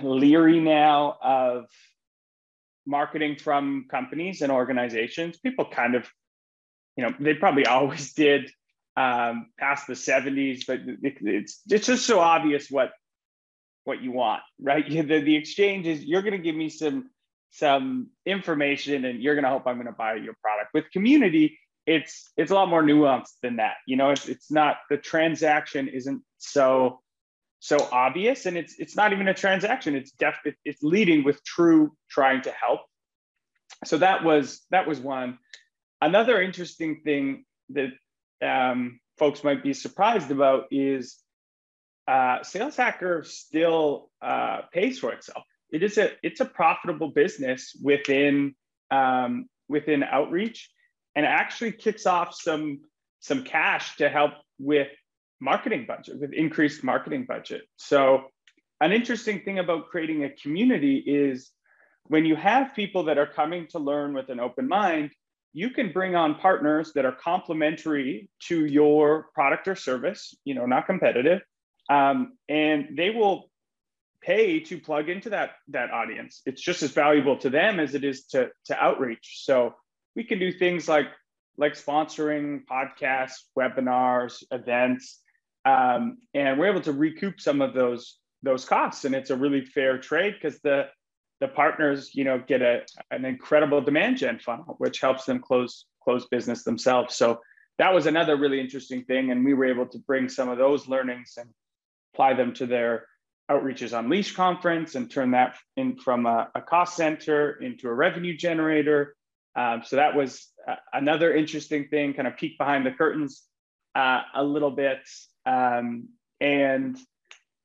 leery 0.00 0.60
now 0.60 1.16
of 1.22 1.66
marketing 2.86 3.36
from 3.36 3.86
companies 3.90 4.42
and 4.42 4.52
organizations 4.52 5.38
people 5.38 5.64
kind 5.64 5.94
of 5.94 6.08
you 6.96 7.04
know, 7.04 7.14
they 7.20 7.34
probably 7.34 7.66
always 7.66 8.12
did 8.12 8.50
um, 8.96 9.50
past 9.58 9.86
the 9.86 9.92
70s, 9.92 10.66
but 10.66 10.80
it, 11.02 11.18
it's 11.20 11.60
it's 11.68 11.86
just 11.86 12.06
so 12.06 12.20
obvious 12.20 12.70
what 12.70 12.90
what 13.84 14.02
you 14.02 14.10
want, 14.10 14.42
right? 14.60 14.84
The, 14.90 15.20
the 15.20 15.36
exchange 15.36 15.86
is 15.86 16.02
you're 16.04 16.22
going 16.22 16.32
to 16.32 16.38
give 16.38 16.56
me 16.56 16.70
some 16.70 17.10
some 17.50 18.08
information 18.24 19.04
and 19.04 19.22
you're 19.22 19.34
going 19.34 19.44
to 19.44 19.50
hope 19.50 19.66
I'm 19.66 19.76
going 19.76 19.86
to 19.86 19.92
buy 19.92 20.14
your 20.14 20.34
product. 20.42 20.70
With 20.74 20.90
community, 20.90 21.58
it's 21.86 22.30
it's 22.36 22.50
a 22.50 22.54
lot 22.54 22.68
more 22.68 22.82
nuanced 22.82 23.38
than 23.42 23.56
that. 23.56 23.76
You 23.86 23.96
know, 23.96 24.10
it's 24.10 24.28
it's 24.28 24.50
not 24.50 24.78
the 24.90 24.96
transaction 24.96 25.88
isn't 25.88 26.22
so 26.38 27.00
so 27.60 27.88
obvious 27.90 28.46
and 28.46 28.56
it's 28.56 28.78
it's 28.78 28.96
not 28.96 29.12
even 29.12 29.28
a 29.28 29.34
transaction. 29.34 29.94
It's 29.94 30.10
def 30.12 30.36
it's 30.64 30.82
leading 30.82 31.24
with 31.24 31.42
true 31.44 31.92
trying 32.10 32.42
to 32.42 32.50
help. 32.50 32.80
So 33.84 33.98
that 33.98 34.24
was 34.24 34.62
that 34.70 34.86
was 34.86 35.00
one. 35.00 35.38
Another 36.00 36.42
interesting 36.42 37.00
thing 37.04 37.44
that 37.70 37.92
um, 38.42 39.00
folks 39.18 39.42
might 39.42 39.62
be 39.62 39.72
surprised 39.72 40.30
about 40.30 40.64
is 40.70 41.16
uh, 42.06 42.42
Sales 42.42 42.76
Hacker 42.76 43.24
still 43.24 44.10
uh, 44.22 44.62
pays 44.72 44.98
for 44.98 45.12
itself. 45.12 45.44
It 45.70 45.82
is 45.82 45.98
a 45.98 46.10
it's 46.22 46.40
a 46.40 46.44
profitable 46.44 47.08
business 47.08 47.76
within 47.82 48.54
um, 48.90 49.48
within 49.68 50.02
outreach, 50.02 50.70
and 51.16 51.26
actually 51.26 51.72
kicks 51.72 52.06
off 52.06 52.34
some 52.34 52.80
some 53.20 53.42
cash 53.42 53.96
to 53.96 54.08
help 54.08 54.32
with 54.58 54.88
marketing 55.40 55.84
budget 55.88 56.20
with 56.20 56.32
increased 56.32 56.84
marketing 56.84 57.24
budget. 57.26 57.62
So 57.76 58.26
an 58.80 58.92
interesting 58.92 59.40
thing 59.40 59.58
about 59.58 59.88
creating 59.88 60.24
a 60.24 60.30
community 60.30 60.96
is 60.98 61.50
when 62.04 62.24
you 62.24 62.36
have 62.36 62.74
people 62.74 63.04
that 63.04 63.18
are 63.18 63.26
coming 63.26 63.66
to 63.68 63.78
learn 63.78 64.14
with 64.14 64.28
an 64.28 64.38
open 64.38 64.68
mind, 64.68 65.10
you 65.52 65.70
can 65.70 65.90
bring 65.90 66.14
on 66.14 66.36
partners 66.36 66.92
that 66.94 67.06
are 67.06 67.12
complementary 67.12 68.28
to 68.40 68.66
your 68.66 69.28
product 69.34 69.66
or 69.66 69.74
service, 69.74 70.36
you 70.44 70.54
know, 70.54 70.66
not 70.66 70.86
competitive, 70.86 71.40
um, 71.88 72.36
and 72.48 72.96
they 72.96 73.10
will 73.10 73.50
pay 74.22 74.60
to 74.60 74.78
plug 74.78 75.08
into 75.08 75.30
that 75.30 75.52
that 75.68 75.90
audience. 75.90 76.42
It's 76.46 76.60
just 76.60 76.82
as 76.82 76.90
valuable 76.90 77.38
to 77.38 77.50
them 77.50 77.80
as 77.80 77.94
it 77.94 78.04
is 78.04 78.26
to 78.26 78.50
to 78.66 78.76
outreach. 78.76 79.42
So 79.44 79.74
we 80.16 80.24
can 80.24 80.38
do 80.38 80.50
things 80.50 80.88
like 80.88 81.08
like 81.58 81.74
sponsoring 81.74 82.64
podcasts, 82.66 83.44
webinars, 83.56 84.42
events, 84.50 85.22
um, 85.64 86.18
and 86.34 86.58
we're 86.58 86.70
able 86.70 86.82
to 86.82 86.92
recoup 86.92 87.40
some 87.40 87.60
of 87.60 87.74
those 87.74 88.18
those 88.42 88.64
costs. 88.64 89.04
And 89.04 89.14
it's 89.14 89.30
a 89.30 89.36
really 89.36 89.64
fair 89.64 89.98
trade 89.98 90.34
because 90.34 90.58
the 90.60 90.86
the 91.40 91.48
partners, 91.48 92.14
you 92.14 92.24
know, 92.24 92.42
get 92.46 92.62
a 92.62 92.82
an 93.10 93.24
incredible 93.24 93.80
demand 93.80 94.16
gen 94.16 94.38
funnel, 94.38 94.74
which 94.78 95.00
helps 95.00 95.26
them 95.26 95.40
close 95.40 95.84
close 96.02 96.26
business 96.26 96.64
themselves. 96.64 97.14
So 97.14 97.40
that 97.78 97.92
was 97.92 98.06
another 98.06 98.36
really 98.36 98.60
interesting 98.60 99.04
thing, 99.04 99.30
and 99.30 99.44
we 99.44 99.54
were 99.54 99.66
able 99.66 99.86
to 99.86 99.98
bring 99.98 100.28
some 100.28 100.48
of 100.48 100.56
those 100.56 100.88
learnings 100.88 101.34
and 101.36 101.50
apply 102.14 102.34
them 102.34 102.54
to 102.54 102.66
their 102.66 103.06
outreaches 103.50 103.96
unleash 103.96 104.34
conference 104.34 104.94
and 104.96 105.10
turn 105.10 105.30
that 105.30 105.56
in 105.76 105.96
from 105.96 106.26
a, 106.26 106.48
a 106.54 106.60
cost 106.60 106.96
center 106.96 107.52
into 107.62 107.88
a 107.88 107.94
revenue 107.94 108.36
generator 108.36 109.15
um, 109.56 109.82
so 109.84 109.96
that 109.96 110.14
was 110.14 110.48
uh, 110.68 110.76
another 110.92 111.34
interesting 111.34 111.88
thing 111.88 112.14
kind 112.14 112.28
of 112.28 112.36
peek 112.36 112.58
behind 112.58 112.84
the 112.86 112.90
curtains 112.90 113.44
uh, 113.94 114.20
a 114.34 114.44
little 114.44 114.70
bit 114.70 114.98
um, 115.46 116.08
and 116.40 116.98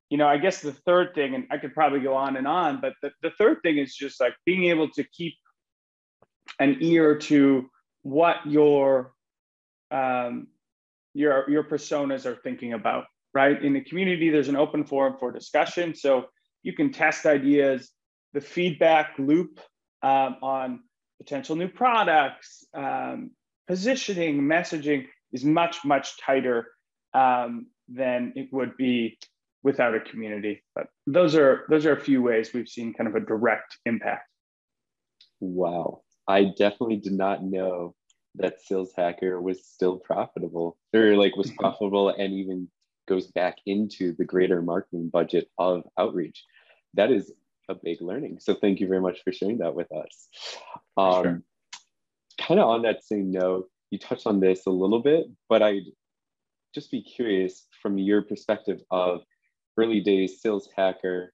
you 0.09 0.17
know 0.17 0.27
i 0.27 0.37
guess 0.37 0.61
the 0.61 0.73
third 0.73 1.13
thing 1.13 1.35
and 1.35 1.45
i 1.51 1.57
could 1.57 1.73
probably 1.73 1.99
go 1.99 2.15
on 2.15 2.37
and 2.37 2.47
on 2.47 2.79
but 2.81 2.93
the, 3.01 3.11
the 3.21 3.31
third 3.37 3.57
thing 3.63 3.77
is 3.77 3.95
just 3.95 4.19
like 4.19 4.33
being 4.45 4.65
able 4.65 4.89
to 4.89 5.03
keep 5.03 5.33
an 6.59 6.77
ear 6.81 7.17
to 7.17 7.69
what 8.03 8.37
your 8.45 9.13
um, 9.91 10.47
your 11.13 11.49
your 11.49 11.63
personas 11.63 12.25
are 12.25 12.35
thinking 12.35 12.73
about 12.73 13.05
right? 13.33 13.61
In 13.63 13.73
the 13.73 13.81
community, 13.81 14.29
there's 14.29 14.49
an 14.49 14.55
open 14.55 14.83
forum 14.83 15.15
for 15.19 15.31
discussion. 15.31 15.95
So 15.95 16.25
you 16.63 16.73
can 16.73 16.91
test 16.91 17.25
ideas, 17.25 17.91
the 18.33 18.41
feedback 18.41 19.13
loop 19.17 19.59
um, 20.03 20.37
on 20.41 20.79
potential 21.21 21.55
new 21.55 21.67
products, 21.67 22.65
um, 22.73 23.31
positioning, 23.67 24.41
messaging 24.41 25.05
is 25.31 25.45
much, 25.45 25.85
much 25.85 26.19
tighter 26.19 26.67
um, 27.13 27.67
than 27.87 28.33
it 28.35 28.49
would 28.51 28.75
be 28.75 29.19
without 29.63 29.93
a 29.93 29.99
community. 29.99 30.63
But 30.73 30.87
those 31.05 31.35
are 31.35 31.65
those 31.69 31.85
are 31.85 31.93
a 31.93 32.01
few 32.01 32.21
ways 32.23 32.51
we've 32.53 32.67
seen 32.67 32.93
kind 32.93 33.07
of 33.07 33.15
a 33.15 33.25
direct 33.25 33.77
impact. 33.85 34.27
Wow. 35.39 36.01
I 36.27 36.45
definitely 36.57 36.97
did 36.97 37.13
not 37.13 37.43
know 37.43 37.95
that 38.35 38.61
Sales 38.61 38.93
Hacker 38.95 39.39
was 39.41 39.63
still 39.65 39.97
profitable 39.97 40.77
or 40.93 41.15
like 41.15 41.35
was 41.35 41.51
profitable 41.59 42.09
and 42.09 42.33
even 42.33 42.67
goes 43.07 43.27
back 43.27 43.57
into 43.65 44.15
the 44.17 44.25
greater 44.25 44.61
marketing 44.61 45.09
budget 45.09 45.49
of 45.57 45.83
outreach. 45.99 46.43
That 46.95 47.11
is 47.11 47.31
a 47.71 47.75
big 47.75 48.01
learning. 48.01 48.37
So 48.39 48.53
thank 48.53 48.79
you 48.79 48.87
very 48.87 49.01
much 49.01 49.19
for 49.23 49.31
sharing 49.31 49.57
that 49.59 49.75
with 49.75 49.91
us. 49.91 50.27
Um, 50.97 51.23
sure. 51.23 51.41
Kind 52.39 52.59
of 52.59 52.67
on 52.67 52.81
that 52.83 53.03
same 53.03 53.31
note, 53.31 53.69
you 53.89 53.99
touched 53.99 54.27
on 54.27 54.39
this 54.39 54.65
a 54.65 54.71
little 54.71 55.01
bit, 55.01 55.27
but 55.49 55.61
I'd 55.61 55.85
just 56.73 56.91
be 56.91 57.01
curious 57.01 57.67
from 57.81 57.97
your 57.97 58.21
perspective 58.21 58.81
of 58.91 59.21
early 59.77 60.01
days 60.01 60.41
sales 60.41 60.69
hacker 60.75 61.33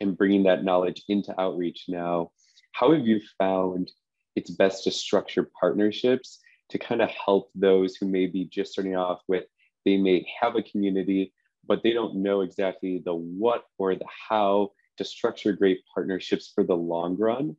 and 0.00 0.16
bringing 0.16 0.44
that 0.44 0.64
knowledge 0.64 1.02
into 1.08 1.38
outreach 1.40 1.84
now. 1.88 2.30
How 2.72 2.92
have 2.92 3.06
you 3.06 3.20
found 3.38 3.90
it's 4.36 4.50
best 4.50 4.84
to 4.84 4.90
structure 4.90 5.50
partnerships 5.58 6.38
to 6.70 6.78
kind 6.78 7.02
of 7.02 7.10
help 7.10 7.50
those 7.54 7.96
who 7.96 8.06
may 8.06 8.26
be 8.26 8.44
just 8.44 8.72
starting 8.72 8.96
off 8.96 9.20
with 9.26 9.44
they 9.84 9.96
may 9.96 10.26
have 10.40 10.54
a 10.54 10.62
community, 10.62 11.32
but 11.66 11.82
they 11.82 11.92
don't 11.92 12.16
know 12.16 12.42
exactly 12.42 13.02
the 13.04 13.14
what 13.14 13.64
or 13.78 13.94
the 13.94 14.04
how 14.28 14.70
to 14.98 15.04
structure 15.04 15.52
great 15.52 15.80
partnerships 15.92 16.52
for 16.54 16.64
the 16.64 16.76
long 16.76 17.16
run 17.16 17.56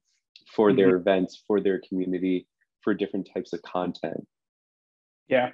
for 0.53 0.69
mm-hmm. 0.69 0.77
their 0.77 0.95
events, 0.95 1.43
for 1.47 1.59
their 1.59 1.81
community, 1.87 2.47
for 2.81 2.93
different 2.93 3.29
types 3.33 3.53
of 3.53 3.61
content? 3.61 4.27
Yeah, 5.27 5.51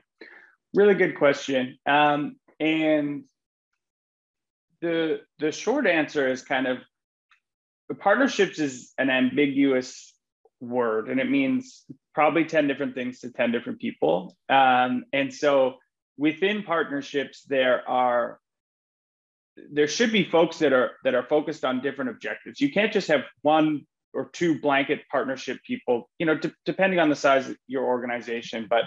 really 0.74 0.96
good 0.96 1.18
question. 1.18 1.78
Um, 1.86 2.38
and 2.60 3.24
the 4.82 5.22
the 5.40 5.52
short 5.52 5.88
answer 5.88 6.28
is 6.30 6.42
kind 6.42 6.68
of 6.68 6.78
partnerships 8.00 8.60
is 8.60 8.94
an 8.98 9.10
ambiguous 9.10 10.14
word 10.60 11.10
and 11.10 11.20
it 11.20 11.30
means 11.30 11.86
probably 12.14 12.46
10 12.46 12.68
different 12.68 12.96
things 12.96 13.20
to 13.20 13.32
10 13.32 13.52
different 13.52 13.80
people 13.80 14.36
um, 14.50 15.04
and 15.14 15.34
so 15.34 15.76
within 16.18 16.64
partnerships 16.64 17.44
there 17.44 17.88
are 17.90 18.40
there 19.72 19.88
should 19.88 20.12
be 20.12 20.24
folks 20.24 20.60
that 20.60 20.74
are 20.74 20.92
that 21.04 21.16
are 21.16 21.26
focused 21.28 21.64
on 21.64 21.82
different 21.82 22.12
objectives. 22.12 22.60
You 22.60 22.72
can't 22.72 22.92
just 22.92 23.08
have 23.08 23.22
one 23.42 23.86
or 24.14 24.30
two 24.32 24.60
blanket 24.60 25.02
partnership 25.12 25.58
people 25.66 26.10
you 26.20 26.26
know 26.26 26.38
d- 26.38 26.54
depending 26.66 27.00
on 27.00 27.10
the 27.10 27.16
size 27.16 27.50
of 27.50 27.58
your 27.68 27.86
organization. 27.86 28.68
But 28.70 28.84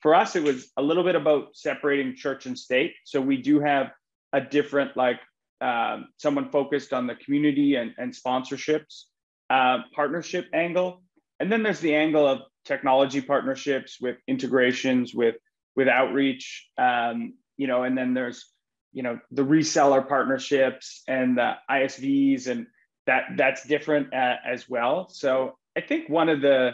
for 0.00 0.14
us 0.14 0.36
it 0.36 0.42
was 0.42 0.70
a 0.76 0.82
little 0.82 1.04
bit 1.04 1.14
about 1.14 1.48
separating 1.54 2.16
church 2.16 2.46
and 2.46 2.58
state. 2.58 2.94
So 3.04 3.20
we 3.20 3.36
do 3.36 3.60
have 3.60 3.90
a 4.32 4.40
different 4.40 4.96
like 4.96 5.20
um, 5.60 6.08
someone 6.16 6.50
focused 6.50 6.92
on 6.92 7.06
the 7.06 7.14
community 7.16 7.74
and, 7.74 7.94
and 7.98 8.14
sponsorships 8.14 9.04
uh, 9.50 9.78
partnership 9.94 10.46
angle. 10.54 11.02
And 11.38 11.50
then 11.50 11.62
there's 11.62 11.80
the 11.80 11.94
angle 11.94 12.26
of 12.26 12.40
technology 12.64 13.20
partnerships 13.20 13.98
with 14.00 14.16
integrations 14.28 15.14
with 15.14 15.36
with 15.76 15.88
outreach 15.88 16.68
um, 16.78 17.34
you 17.56 17.66
know 17.66 17.84
and 17.84 17.96
then 17.96 18.14
there's 18.14 18.50
you 18.92 19.02
know 19.02 19.18
the 19.30 19.44
reseller 19.44 20.06
partnerships 20.06 21.02
and 21.06 21.38
the 21.38 21.54
isvs 21.70 22.48
and 22.48 22.66
that 23.06 23.24
that's 23.36 23.66
different 23.66 24.12
uh, 24.12 24.36
as 24.46 24.68
well. 24.68 25.08
So 25.08 25.56
i 25.76 25.80
think 25.80 26.08
one 26.08 26.28
of 26.28 26.40
the 26.40 26.72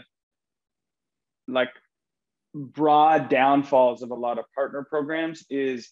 like 1.49 1.71
broad 2.55 3.29
downfalls 3.29 4.03
of 4.03 4.11
a 4.11 4.15
lot 4.15 4.39
of 4.39 4.47
partner 4.55 4.87
programs 4.89 5.45
is 5.51 5.91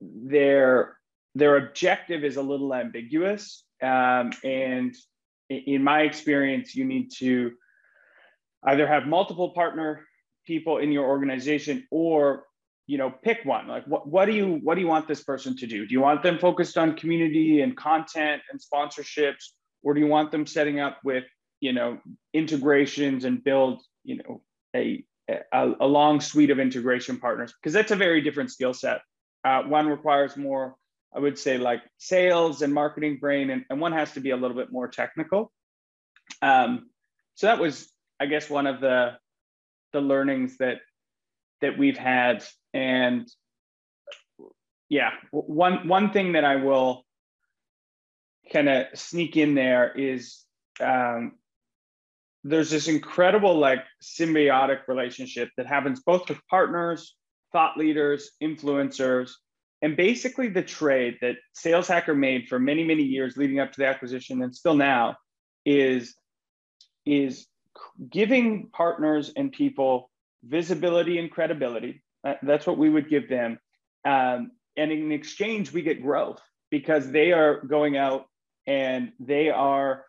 their 0.00 0.96
their 1.34 1.56
objective 1.58 2.24
is 2.24 2.36
a 2.36 2.42
little 2.42 2.74
ambiguous. 2.74 3.64
Um, 3.82 4.32
and 4.42 4.94
in 5.50 5.84
my 5.84 6.00
experience 6.00 6.74
you 6.74 6.84
need 6.84 7.10
to 7.18 7.52
either 8.64 8.86
have 8.86 9.06
multiple 9.06 9.50
partner 9.50 10.06
people 10.46 10.78
in 10.78 10.92
your 10.92 11.04
organization 11.06 11.86
or 11.90 12.44
you 12.86 12.98
know 12.98 13.10
pick 13.10 13.44
one. 13.44 13.66
Like 13.68 13.84
what, 13.86 14.08
what 14.08 14.26
do 14.26 14.32
you 14.32 14.60
what 14.62 14.74
do 14.76 14.80
you 14.80 14.86
want 14.86 15.08
this 15.08 15.22
person 15.22 15.56
to 15.56 15.66
do? 15.66 15.86
Do 15.86 15.92
you 15.92 16.00
want 16.00 16.22
them 16.22 16.38
focused 16.38 16.78
on 16.78 16.96
community 16.96 17.60
and 17.60 17.76
content 17.76 18.42
and 18.50 18.60
sponsorships 18.60 19.52
or 19.82 19.94
do 19.94 20.00
you 20.00 20.06
want 20.06 20.30
them 20.30 20.46
setting 20.46 20.80
up 20.80 20.98
with 21.04 21.24
you 21.60 21.72
know 21.72 21.98
integrations 22.32 23.24
and 23.24 23.42
build 23.42 23.82
you 24.04 24.18
know 24.18 24.42
a 24.74 25.04
a, 25.28 25.72
a 25.80 25.86
long 25.86 26.20
suite 26.20 26.50
of 26.50 26.58
integration 26.58 27.18
partners? 27.18 27.52
Because 27.60 27.72
that's 27.72 27.90
a 27.90 27.96
very 27.96 28.20
different 28.20 28.50
skill 28.50 28.74
set. 28.74 29.00
Uh, 29.44 29.62
one 29.62 29.86
requires 29.86 30.36
more 30.36 30.76
i 31.14 31.20
would 31.20 31.38
say 31.38 31.56
like 31.56 31.80
sales 31.98 32.62
and 32.62 32.74
marketing 32.74 33.16
brain 33.20 33.50
and, 33.50 33.64
and 33.70 33.80
one 33.80 33.92
has 33.92 34.12
to 34.12 34.20
be 34.20 34.30
a 34.30 34.36
little 34.36 34.56
bit 34.56 34.72
more 34.72 34.88
technical. 34.88 35.52
Um, 36.42 36.90
so 37.34 37.46
that 37.46 37.58
was 37.58 37.88
i 38.20 38.26
guess 38.26 38.50
one 38.50 38.66
of 38.66 38.80
the 38.80 39.12
the 39.92 40.00
learnings 40.00 40.58
that 40.58 40.78
that 41.60 41.78
we've 41.78 41.98
had. 41.98 42.44
And 42.74 43.28
yeah 44.88 45.10
one 45.30 45.88
one 45.88 46.12
thing 46.12 46.32
that 46.32 46.44
i 46.44 46.56
will 46.56 47.04
kind 48.52 48.68
of 48.68 48.86
sneak 48.94 49.36
in 49.36 49.54
there 49.54 49.92
is 49.92 50.44
um, 50.80 51.32
there's 52.44 52.70
this 52.70 52.86
incredible 52.86 53.58
like 53.58 53.82
symbiotic 54.02 54.86
relationship 54.86 55.48
that 55.56 55.66
happens 55.66 56.00
both 56.00 56.28
with 56.28 56.38
partners 56.48 57.16
thought 57.52 57.76
leaders 57.76 58.30
influencers 58.42 59.32
and 59.82 59.96
basically 59.96 60.48
the 60.48 60.62
trade 60.62 61.16
that 61.20 61.36
sales 61.54 61.88
hacker 61.88 62.14
made 62.14 62.46
for 62.46 62.58
many 62.58 62.84
many 62.84 63.02
years 63.02 63.36
leading 63.36 63.58
up 63.58 63.72
to 63.72 63.80
the 63.80 63.86
acquisition 63.86 64.42
and 64.42 64.54
still 64.54 64.74
now 64.74 65.16
is 65.64 66.14
is 67.04 67.46
giving 68.10 68.68
partners 68.72 69.32
and 69.36 69.50
people 69.50 70.10
visibility 70.46 71.18
and 71.18 71.30
credibility. 71.30 72.02
Uh, 72.24 72.34
that's 72.42 72.66
what 72.66 72.78
we 72.78 72.90
would 72.90 73.08
give 73.08 73.28
them. 73.28 73.58
Um, 74.04 74.52
and 74.76 74.92
in 74.92 75.12
exchange, 75.12 75.72
we 75.72 75.82
get 75.82 76.02
growth 76.02 76.40
because 76.70 77.10
they 77.10 77.32
are 77.32 77.60
going 77.62 77.96
out 77.96 78.26
and 78.66 79.12
they 79.20 79.50
are, 79.50 80.04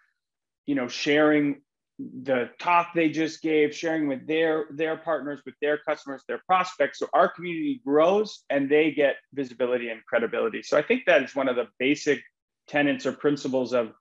you 0.66 0.76
know, 0.76 0.88
sharing 0.88 1.62
the 2.00 2.50
talk 2.60 2.90
they 2.94 3.10
just 3.10 3.42
gave, 3.42 3.76
sharing 3.76 4.08
with 4.08 4.28
their 4.28 4.66
their 4.72 4.98
partners, 4.98 5.42
with 5.46 5.56
their 5.62 5.80
customers, 5.80 6.24
their 6.28 6.42
prospects. 6.46 7.00
So 7.00 7.08
our 7.14 7.28
community 7.28 7.82
grows 7.84 8.44
and 8.50 8.70
they 8.70 8.92
get 8.92 9.16
visibility 9.34 9.90
and 9.90 10.06
credibility. 10.06 10.62
So 10.62 10.78
I 10.78 10.84
think 10.84 11.04
that 11.08 11.24
is 11.24 11.36
one 11.36 11.50
of 11.50 11.56
the 11.56 11.68
basic 11.80 12.22
tenets 12.68 13.06
or 13.06 13.14
principles 13.14 13.74
of 13.74 13.94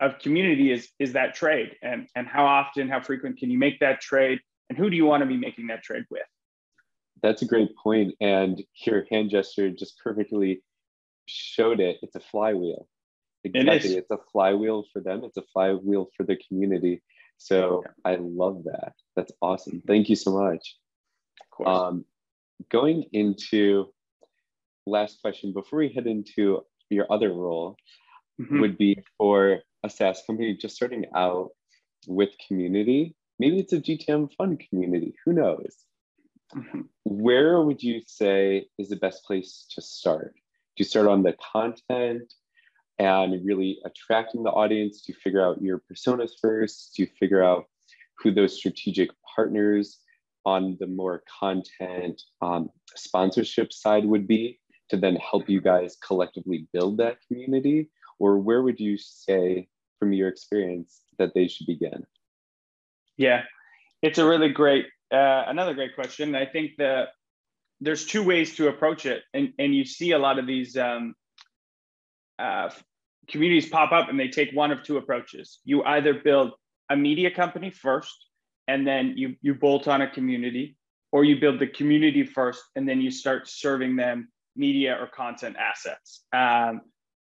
of 0.00 0.18
community 0.18 0.72
is 0.72 0.88
is 0.98 1.12
that 1.12 1.34
trade 1.34 1.76
and 1.82 2.08
and 2.16 2.26
how 2.26 2.44
often 2.44 2.88
how 2.88 3.00
frequent 3.00 3.38
can 3.38 3.50
you 3.50 3.58
make 3.58 3.78
that 3.80 4.00
trade 4.00 4.40
and 4.68 4.78
who 4.78 4.90
do 4.90 4.96
you 4.96 5.04
want 5.04 5.22
to 5.22 5.26
be 5.26 5.36
making 5.36 5.66
that 5.68 5.82
trade 5.82 6.04
with 6.10 6.22
that's 7.22 7.42
a 7.42 7.46
great 7.46 7.74
point 7.76 8.14
and 8.20 8.62
your 8.84 9.04
hand 9.10 9.30
gesture 9.30 9.70
just 9.70 9.98
perfectly 10.02 10.62
showed 11.26 11.80
it 11.80 11.96
it's 12.02 12.16
a 12.16 12.20
flywheel 12.20 12.86
exactly 13.44 13.94
it 13.94 13.98
it's 13.98 14.10
a 14.10 14.18
flywheel 14.32 14.84
for 14.92 15.00
them 15.00 15.22
it's 15.24 15.36
a 15.36 15.44
flywheel 15.52 16.08
for 16.16 16.24
the 16.24 16.36
community 16.48 17.02
So 17.38 17.82
yeah. 17.84 18.12
I 18.12 18.16
love 18.20 18.64
that. 18.64 18.92
That's 19.16 19.32
awesome. 19.42 19.82
Thank 19.86 20.08
you 20.08 20.16
so 20.16 20.32
much. 20.38 20.76
Of 21.40 21.50
course. 21.50 21.68
Um, 21.68 22.04
going 22.70 23.04
into 23.12 23.86
last 24.86 25.20
question 25.20 25.52
before 25.52 25.80
we 25.80 25.88
head 25.90 26.06
into 26.06 26.62
your 26.90 27.10
other 27.10 27.32
role 27.32 27.76
mm-hmm. 28.40 28.60
would 28.60 28.78
be 28.78 28.98
for 29.18 29.60
a 29.82 29.90
SaaS 29.90 30.22
company 30.26 30.56
just 30.56 30.76
starting 30.76 31.06
out 31.14 31.50
with 32.06 32.30
community. 32.46 33.14
Maybe 33.38 33.58
it's 33.58 33.72
a 33.72 33.80
GTM 33.80 34.30
fund 34.36 34.62
community. 34.68 35.14
Who 35.24 35.32
knows? 35.32 35.76
Mm-hmm. 36.54 36.82
Where 37.04 37.60
would 37.62 37.82
you 37.82 38.02
say 38.06 38.66
is 38.78 38.88
the 38.88 38.96
best 38.96 39.24
place 39.24 39.66
to 39.70 39.82
start? 39.82 40.34
Do 40.34 40.82
you 40.82 40.84
start 40.84 41.08
on 41.08 41.22
the 41.22 41.34
content 41.52 42.32
and 42.98 43.44
really 43.44 43.78
attracting 43.84 44.44
the 44.44 44.50
audience? 44.50 45.02
Do 45.02 45.12
you 45.12 45.18
figure 45.22 45.44
out 45.44 45.62
your 45.62 45.82
personas 45.90 46.32
first? 46.40 46.94
Do 46.96 47.02
you 47.02 47.08
figure 47.18 47.42
out 47.42 47.66
who 48.18 48.32
those 48.32 48.56
strategic 48.56 49.10
partners 49.34 49.98
on 50.44 50.76
the 50.78 50.86
more 50.86 51.22
content 51.40 52.22
um, 52.42 52.70
sponsorship 52.94 53.72
side 53.72 54.04
would 54.04 54.28
be 54.28 54.60
to 54.90 54.96
then 54.96 55.16
help 55.16 55.48
you 55.48 55.60
guys 55.60 55.96
collectively 56.06 56.68
build 56.72 56.98
that 56.98 57.18
community? 57.26 57.90
Or 58.18 58.38
where 58.38 58.62
would 58.62 58.78
you 58.78 58.96
say, 58.96 59.68
from 59.98 60.12
your 60.12 60.28
experience, 60.28 61.00
that 61.18 61.34
they 61.34 61.48
should 61.48 61.66
begin? 61.66 62.04
Yeah, 63.16 63.42
it's 64.02 64.18
a 64.18 64.26
really 64.26 64.48
great, 64.48 64.86
uh, 65.12 65.44
another 65.46 65.74
great 65.74 65.94
question. 65.94 66.34
I 66.34 66.46
think 66.46 66.72
that 66.78 67.08
there's 67.80 68.06
two 68.06 68.22
ways 68.22 68.56
to 68.56 68.68
approach 68.68 69.06
it, 69.06 69.22
and 69.32 69.52
and 69.58 69.74
you 69.74 69.84
see 69.84 70.12
a 70.12 70.18
lot 70.18 70.38
of 70.38 70.46
these 70.46 70.76
um, 70.76 71.14
uh, 72.38 72.70
communities 73.28 73.68
pop 73.68 73.92
up, 73.92 74.08
and 74.08 74.18
they 74.18 74.28
take 74.28 74.50
one 74.52 74.70
of 74.70 74.82
two 74.82 74.96
approaches. 74.96 75.60
You 75.64 75.82
either 75.84 76.14
build 76.14 76.52
a 76.90 76.96
media 76.96 77.30
company 77.30 77.70
first, 77.70 78.14
and 78.68 78.86
then 78.86 79.14
you 79.16 79.36
you 79.42 79.54
bolt 79.54 79.88
on 79.88 80.02
a 80.02 80.10
community, 80.10 80.76
or 81.12 81.24
you 81.24 81.38
build 81.38 81.58
the 81.58 81.68
community 81.68 82.24
first, 82.24 82.62
and 82.76 82.88
then 82.88 83.00
you 83.00 83.10
start 83.10 83.48
serving 83.48 83.96
them 83.96 84.28
media 84.56 84.96
or 85.00 85.06
content 85.06 85.56
assets. 85.56 86.24
Um, 86.32 86.80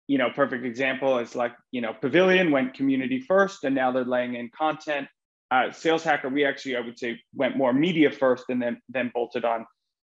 you 0.08 0.18
know, 0.18 0.30
perfect 0.30 0.66
example 0.66 1.20
is 1.20 1.36
like, 1.36 1.54
you 1.72 1.82
know, 1.82 1.94
Pavilion 1.94 2.52
went 2.52 2.74
community 2.74 3.20
first 3.20 3.64
and 3.64 3.76
now 3.76 3.92
they're 3.92 4.06
laying 4.06 4.36
in 4.36 4.50
content. 4.58 5.08
Uh, 5.50 5.72
Sales 5.72 6.04
Hacker, 6.04 6.30
we 6.30 6.46
actually, 6.46 6.76
I 6.76 6.82
would 6.82 7.00
say, 7.00 7.20
went 7.34 7.56
more 7.56 7.74
media 7.74 8.12
first 8.12 8.46
and 8.50 8.62
then 8.62 8.82
then 8.90 9.12
bolted 9.14 9.46
on 9.46 9.66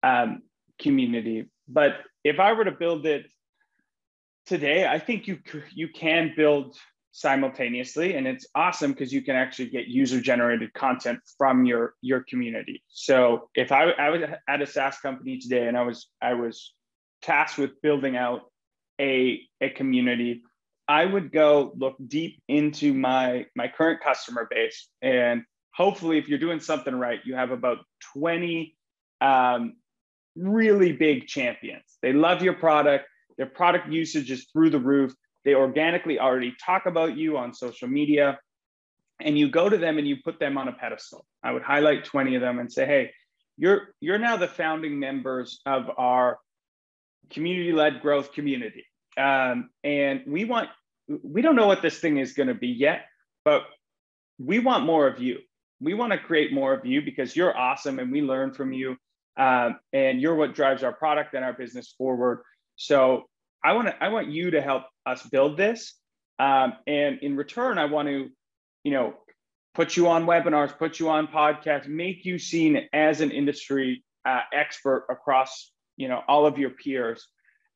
um, 0.04 0.42
community. 0.80 1.46
But 1.68 1.98
if 2.24 2.40
I 2.40 2.54
were 2.54 2.66
to 2.66 2.72
build 2.72 3.06
it 3.06 3.28
today, 4.46 4.88
I 4.88 5.00
think 5.00 5.28
you 5.28 5.40
you 5.72 5.90
can 5.90 6.34
build 6.36 6.76
simultaneously, 7.12 8.16
and 8.16 8.28
it's 8.28 8.48
awesome 8.56 8.92
because 8.92 9.12
you 9.14 9.22
can 9.22 9.36
actually 9.36 9.70
get 9.70 9.88
user 9.88 10.22
generated 10.22 10.74
content 10.74 11.20
from 11.38 11.66
your 11.66 11.94
your 12.02 12.24
community. 12.24 12.84
So 12.90 13.50
if 13.56 13.72
I, 13.72 13.92
I 13.92 14.10
was 14.10 14.22
at 14.48 14.62
a 14.62 14.66
SaaS 14.66 15.00
company 15.00 15.38
today 15.40 15.68
and 15.68 15.78
I 15.78 15.84
was 15.84 16.10
I 16.22 16.34
was 16.34 16.74
tasked 17.22 17.58
with 17.58 17.82
building 17.82 18.16
out 18.16 18.42
a, 19.00 19.42
a 19.62 19.70
community, 19.70 20.44
I 20.90 21.06
would 21.06 21.32
go 21.32 21.72
look 21.78 21.96
deep 22.08 22.42
into 22.48 22.94
my 22.94 23.46
my 23.56 23.68
current 23.68 24.02
customer 24.02 24.48
base, 24.50 24.90
and 25.02 25.44
hopefully, 25.74 26.18
if 26.18 26.28
you're 26.28 26.40
doing 26.40 26.60
something 26.60 26.96
right, 26.96 27.20
you 27.24 27.36
have 27.36 27.52
about 27.52 27.78
20 28.16 28.76
um, 29.22 29.76
really 30.36 30.92
big 30.92 31.28
champions. 31.28 31.98
They 32.02 32.12
love 32.12 32.42
your 32.42 32.54
product. 32.54 33.06
Their 33.38 33.46
product 33.46 33.88
usage 33.88 34.32
is 34.32 34.48
through 34.52 34.72
the 34.72 34.80
roof. 34.80 35.14
They 35.46 35.54
organically 35.54 36.20
already 36.20 36.56
talk 36.66 36.88
about 36.88 37.16
you 37.16 37.38
on 37.38 37.54
social 37.54 37.88
media, 37.88 38.40
and 39.22 39.38
you 39.38 39.48
go 39.50 39.70
to 39.70 39.78
them 39.78 40.00
and 40.00 40.08
you 40.08 40.18
put 40.26 40.40
them 40.40 40.58
on 40.58 40.68
a 40.68 40.74
pedestal. 40.74 41.24
I 41.44 41.52
would 41.52 41.64
highlight 41.64 42.04
20 42.04 42.36
of 42.36 42.42
them 42.42 42.58
and 42.58 42.72
say, 42.72 42.88
"Hey, 42.88 43.12
you're 43.58 43.94
you're 44.00 44.18
now 44.18 44.38
the 44.38 44.48
founding 44.48 44.98
members 44.98 45.62
of 45.68 45.88
our 45.98 46.40
community 47.30 47.74
led 47.74 48.02
growth 48.02 48.32
community. 48.34 48.86
Um, 49.18 49.70
and 49.84 50.24
we 50.26 50.46
want, 50.46 50.70
we 51.24 51.42
don't 51.42 51.56
know 51.56 51.68
what 51.68 51.82
this 51.82 52.00
thing 52.00 52.18
is 52.18 52.34
going 52.34 52.48
to 52.48 52.54
be 52.54 52.68
yet, 52.68 53.06
but 53.44 53.64
we 54.38 54.60
want 54.60 54.86
more 54.86 55.08
of 55.08 55.20
you. 55.20 55.40
We 55.82 55.94
want 55.94 56.12
to 56.12 56.20
create 56.20 56.54
more 56.54 56.74
of 56.74 56.86
you 56.86 57.02
because 57.02 57.36
you're 57.36 57.58
awesome 57.58 58.00
and 58.00 58.12
we 58.12 58.22
learn 58.22 58.54
from 58.54 58.74
you. 58.74 58.98
Um, 59.38 59.80
and 59.94 60.20
you're 60.20 60.36
what 60.36 60.54
drives 60.54 60.84
our 60.84 60.92
product 60.92 61.34
and 61.34 61.46
our 61.46 61.54
business 61.54 61.94
forward. 61.98 62.42
So 62.76 63.24
I 63.64 63.74
want 63.74 63.88
to, 63.88 64.04
I 64.04 64.10
want 64.10 64.28
you 64.28 64.52
to 64.52 64.62
help 64.62 64.84
us 65.06 65.24
build 65.24 65.56
this. 65.56 65.94
Um, 66.40 66.74
and 66.88 67.20
in 67.20 67.38
return, 67.38 67.78
I 67.78 67.86
want 67.86 68.10
to, 68.10 68.28
you 68.84 68.92
know, 68.92 69.14
put 69.74 69.96
you 69.96 70.10
on 70.10 70.26
webinars, 70.26 70.78
put 70.78 71.00
you 71.00 71.10
on 71.10 71.28
podcasts, 71.28 71.88
make 71.88 72.26
you 72.26 72.38
seen 72.38 72.88
as 72.92 73.22
an 73.22 73.32
industry 73.32 74.04
uh, 74.26 74.42
expert 74.54 75.06
across 75.10 75.72
you 76.00 76.08
know 76.08 76.22
all 76.28 76.48
of 76.48 76.58
your 76.58 76.72
peers 76.72 77.28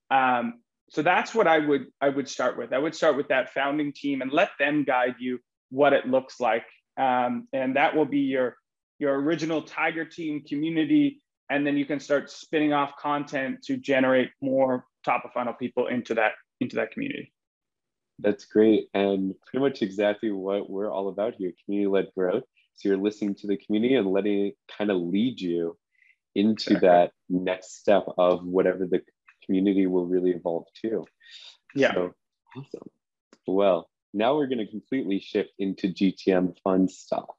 um, 0.09 0.61
so 0.89 1.01
that's 1.01 1.33
what 1.33 1.47
i 1.47 1.59
would 1.59 1.85
i 2.01 2.09
would 2.09 2.27
start 2.29 2.57
with. 2.57 2.73
I 2.73 2.79
would 2.79 2.95
start 2.95 3.17
with 3.17 3.27
that 3.29 3.53
founding 3.53 3.93
team 3.93 4.21
and 4.21 4.31
let 4.31 4.49
them 4.59 4.83
guide 4.83 5.15
you 5.19 5.39
what 5.69 5.93
it 5.93 6.05
looks 6.05 6.39
like. 6.39 6.65
Um, 6.97 7.47
and 7.51 7.75
that 7.75 7.95
will 7.95 8.05
be 8.05 8.19
your 8.19 8.55
your 8.99 9.19
original 9.19 9.61
tiger 9.61 10.05
team 10.05 10.43
community. 10.47 11.21
And 11.49 11.67
then 11.67 11.77
you 11.77 11.85
can 11.85 11.99
start 11.99 12.29
spinning 12.29 12.73
off 12.73 12.95
content 12.97 13.63
to 13.65 13.75
generate 13.77 14.29
more 14.41 14.85
top 15.03 15.25
of 15.25 15.33
funnel 15.33 15.53
people 15.53 15.87
into 15.87 16.13
that 16.13 16.33
into 16.61 16.75
that 16.77 16.91
community. 16.91 17.33
That's 18.19 18.45
great. 18.45 18.87
And 18.93 19.33
pretty 19.45 19.63
much 19.63 19.81
exactly 19.81 20.31
what 20.31 20.69
we're 20.69 20.91
all 20.91 21.09
about 21.09 21.35
here 21.35 21.51
community 21.65 21.87
led 21.87 22.07
growth. 22.15 22.43
So 22.75 22.89
you're 22.89 22.97
listening 22.97 23.35
to 23.35 23.47
the 23.47 23.57
community 23.57 23.95
and 23.95 24.07
letting 24.07 24.47
it 24.47 24.55
kind 24.77 24.91
of 24.91 24.97
lead 24.97 25.41
you 25.41 25.77
into 26.35 26.73
exactly. 26.73 26.87
that 26.87 27.11
next 27.29 27.79
step 27.79 28.05
of 28.17 28.45
whatever 28.45 28.87
the 28.87 29.01
community 29.45 29.87
will 29.87 30.05
really 30.05 30.31
evolve 30.31 30.65
too. 30.81 31.05
Yeah. 31.75 31.93
So, 31.93 32.13
awesome. 32.55 32.89
Well, 33.47 33.89
now 34.13 34.35
we're 34.35 34.47
going 34.47 34.59
to 34.59 34.67
completely 34.67 35.19
shift 35.19 35.51
into 35.59 35.87
GTM 35.87 36.55
fun 36.63 36.87
stuff 36.87 37.29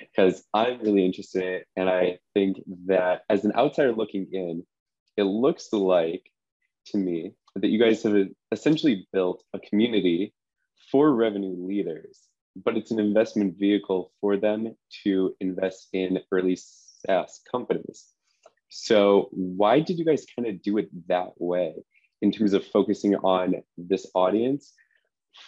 because 0.00 0.42
I'm 0.52 0.80
really 0.80 1.04
interested 1.04 1.42
in 1.42 1.52
it. 1.52 1.66
And 1.76 1.88
I 1.88 2.18
think 2.34 2.58
that 2.86 3.22
as 3.28 3.44
an 3.44 3.52
outsider 3.56 3.92
looking 3.92 4.26
in, 4.32 4.64
it 5.16 5.24
looks 5.24 5.72
like 5.72 6.30
to 6.86 6.98
me 6.98 7.32
that 7.56 7.68
you 7.68 7.78
guys 7.78 8.02
have 8.02 8.14
essentially 8.52 9.08
built 9.12 9.42
a 9.52 9.58
community 9.58 10.34
for 10.90 11.12
revenue 11.14 11.54
leaders, 11.56 12.20
but 12.56 12.76
it's 12.76 12.90
an 12.90 13.00
investment 13.00 13.56
vehicle 13.58 14.12
for 14.20 14.36
them 14.36 14.74
to 15.04 15.34
invest 15.40 15.88
in 15.92 16.20
early 16.32 16.56
SaaS 16.56 17.40
companies. 17.50 18.06
So, 18.68 19.28
why 19.32 19.80
did 19.80 19.98
you 19.98 20.04
guys 20.04 20.26
kind 20.36 20.46
of 20.46 20.62
do 20.62 20.78
it 20.78 20.88
that 21.08 21.30
way 21.38 21.74
in 22.20 22.32
terms 22.32 22.52
of 22.52 22.66
focusing 22.66 23.14
on 23.16 23.54
this 23.76 24.06
audience 24.14 24.72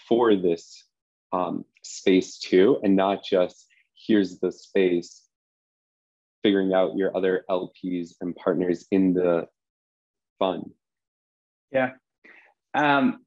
for 0.09 0.37
this 0.37 0.85
um, 1.33 1.65
space 1.83 2.39
too, 2.39 2.81
and 2.83 2.97
not 2.97 3.25
just 3.25 3.67
here's 4.07 4.39
the 4.39 4.51
space, 4.51 5.23
figuring 6.43 6.73
out 6.73 6.97
your 6.97 7.15
other 7.15 7.45
LPs 7.51 8.15
and 8.21 8.35
partners 8.35 8.87
in 8.91 9.13
the 9.13 9.47
fund? 10.39 10.71
Yeah. 11.71 11.91
Um, 12.73 13.25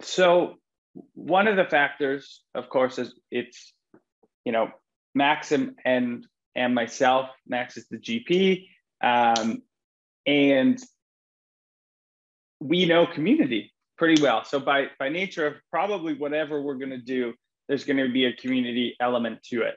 so, 0.00 0.54
one 1.12 1.46
of 1.46 1.56
the 1.56 1.66
factors, 1.66 2.42
of 2.54 2.70
course, 2.70 2.98
is 2.98 3.14
it's, 3.30 3.74
you 4.46 4.52
know, 4.52 4.70
Max 5.14 5.52
and, 5.52 5.74
and, 5.84 6.26
and 6.54 6.74
myself, 6.74 7.28
Max 7.46 7.76
is 7.76 7.86
the 7.88 7.98
GP 7.98 8.68
um, 9.06 9.62
and 10.26 10.82
we 12.60 12.86
know 12.86 13.06
community 13.06 13.72
pretty 13.96 14.20
well. 14.20 14.44
So 14.44 14.58
by 14.58 14.88
by 14.98 15.08
nature 15.08 15.46
of 15.46 15.54
probably 15.70 16.14
whatever 16.14 16.60
we're 16.60 16.78
going 16.78 16.90
to 16.90 16.98
do, 16.98 17.34
there's 17.68 17.84
going 17.84 17.98
to 17.98 18.12
be 18.12 18.24
a 18.24 18.32
community 18.32 18.96
element 19.00 19.42
to 19.50 19.62
it. 19.62 19.76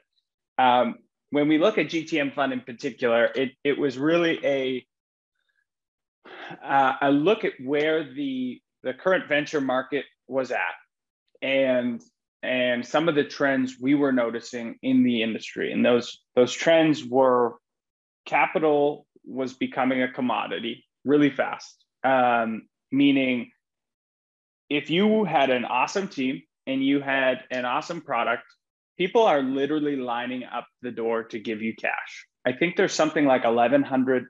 Um, 0.58 0.96
when 1.30 1.48
we 1.48 1.58
look 1.58 1.78
at 1.78 1.86
GTM 1.86 2.34
Fund 2.34 2.52
in 2.52 2.60
particular, 2.60 3.30
it 3.34 3.52
it 3.62 3.78
was 3.78 3.96
really 3.98 4.40
a 4.44 4.86
uh, 6.64 6.94
a 7.00 7.10
look 7.10 7.44
at 7.44 7.52
where 7.62 8.02
the 8.02 8.60
the 8.82 8.94
current 8.94 9.28
venture 9.28 9.60
market 9.60 10.06
was 10.26 10.50
at, 10.50 10.74
and 11.40 12.02
and 12.42 12.84
some 12.84 13.08
of 13.08 13.14
the 13.14 13.24
trends 13.24 13.76
we 13.80 13.94
were 13.94 14.12
noticing 14.12 14.76
in 14.82 15.04
the 15.04 15.22
industry, 15.22 15.72
and 15.72 15.84
those 15.84 16.18
those 16.34 16.52
trends 16.52 17.04
were 17.04 17.54
capital 18.26 19.06
was 19.24 19.54
becoming 19.54 20.02
a 20.02 20.12
commodity 20.12 20.84
really 21.04 21.30
fast. 21.30 21.84
Um, 22.04 22.68
meaning, 22.90 23.50
if 24.68 24.90
you 24.90 25.24
had 25.24 25.50
an 25.50 25.64
awesome 25.64 26.08
team 26.08 26.42
and 26.66 26.84
you 26.84 27.00
had 27.00 27.44
an 27.50 27.64
awesome 27.64 28.00
product, 28.00 28.44
people 28.96 29.22
are 29.22 29.42
literally 29.42 29.96
lining 29.96 30.44
up 30.44 30.66
the 30.82 30.90
door 30.90 31.24
to 31.24 31.38
give 31.38 31.60
you 31.62 31.74
cash. 31.74 32.26
I 32.46 32.52
think 32.52 32.76
there's 32.76 32.94
something 32.94 33.26
like 33.26 33.44
1,100 33.44 34.26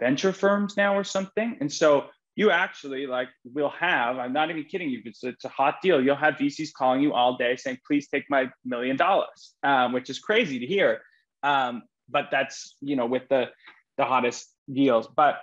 venture 0.00 0.32
firms 0.32 0.76
now 0.76 0.96
or 0.96 1.04
something. 1.04 1.56
And 1.60 1.72
so 1.72 2.06
you 2.34 2.50
actually 2.50 3.06
like 3.06 3.28
will 3.44 3.70
have, 3.70 4.18
I'm 4.18 4.32
not 4.32 4.50
even 4.50 4.64
kidding 4.64 4.90
you, 4.90 5.00
it's, 5.04 5.24
it's 5.24 5.44
a 5.44 5.48
hot 5.48 5.76
deal. 5.82 6.04
You'll 6.04 6.16
have 6.16 6.34
VCs 6.34 6.72
calling 6.76 7.00
you 7.00 7.14
all 7.14 7.36
day 7.36 7.56
saying, 7.56 7.78
please 7.86 8.08
take 8.08 8.24
my 8.28 8.50
million 8.64 8.96
dollars, 8.96 9.54
um, 9.62 9.92
which 9.92 10.10
is 10.10 10.18
crazy 10.18 10.58
to 10.58 10.66
hear. 10.66 11.00
Um, 11.42 11.82
but 12.08 12.26
that's, 12.30 12.76
you 12.80 12.94
know, 12.94 13.06
with 13.06 13.22
the, 13.30 13.46
the 13.96 14.04
hottest 14.04 14.48
deals. 14.72 15.06
But 15.06 15.40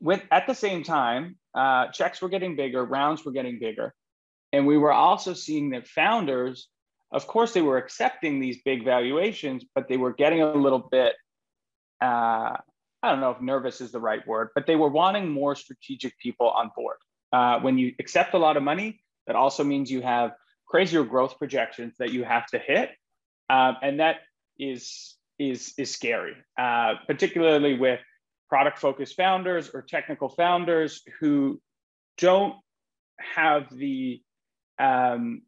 with 0.00 0.22
at 0.30 0.46
the 0.46 0.54
same 0.54 0.82
time, 0.82 1.36
uh, 1.54 1.88
checks 1.88 2.22
were 2.22 2.28
getting 2.28 2.56
bigger, 2.56 2.84
rounds 2.84 3.24
were 3.24 3.32
getting 3.32 3.58
bigger. 3.58 3.94
And 4.52 4.66
we 4.66 4.78
were 4.78 4.92
also 4.92 5.34
seeing 5.34 5.70
that 5.70 5.86
founders, 5.86 6.68
of 7.12 7.26
course, 7.26 7.52
they 7.52 7.62
were 7.62 7.78
accepting 7.78 8.40
these 8.40 8.58
big 8.64 8.84
valuations, 8.84 9.64
but 9.74 9.88
they 9.88 9.96
were 9.96 10.12
getting 10.12 10.42
a 10.42 10.52
little 10.52 10.78
bit 10.90 11.14
uh, 12.00 12.56
I 13.02 13.10
don't 13.10 13.20
know 13.20 13.30
if 13.30 13.40
nervous 13.40 13.80
is 13.80 13.92
the 13.92 14.00
right 14.00 14.26
word, 14.26 14.50
but 14.54 14.66
they 14.66 14.76
were 14.76 14.88
wanting 14.88 15.28
more 15.28 15.54
strategic 15.54 16.18
people 16.18 16.50
on 16.50 16.70
board. 16.76 16.96
Uh, 17.32 17.60
when 17.60 17.78
you 17.78 17.94
accept 17.98 18.34
a 18.34 18.38
lot 18.38 18.56
of 18.56 18.62
money, 18.62 19.00
that 19.26 19.36
also 19.36 19.64
means 19.64 19.90
you 19.90 20.02
have 20.02 20.32
crazier 20.66 21.04
growth 21.04 21.38
projections 21.38 21.94
that 21.98 22.12
you 22.12 22.24
have 22.24 22.46
to 22.48 22.58
hit, 22.58 22.90
um, 23.48 23.76
and 23.82 24.00
that 24.00 24.16
is 24.58 25.16
is 25.40 25.74
is 25.78 25.90
scary, 25.90 26.36
uh, 26.58 26.94
particularly 27.06 27.76
with 27.78 27.98
product 28.48 28.78
focused 28.78 29.16
founders 29.16 29.70
or 29.72 29.82
technical 29.82 30.28
founders 30.28 31.02
who 31.18 31.60
don't 32.18 32.54
have 33.18 33.74
the 33.74 34.20
um, 34.78 35.42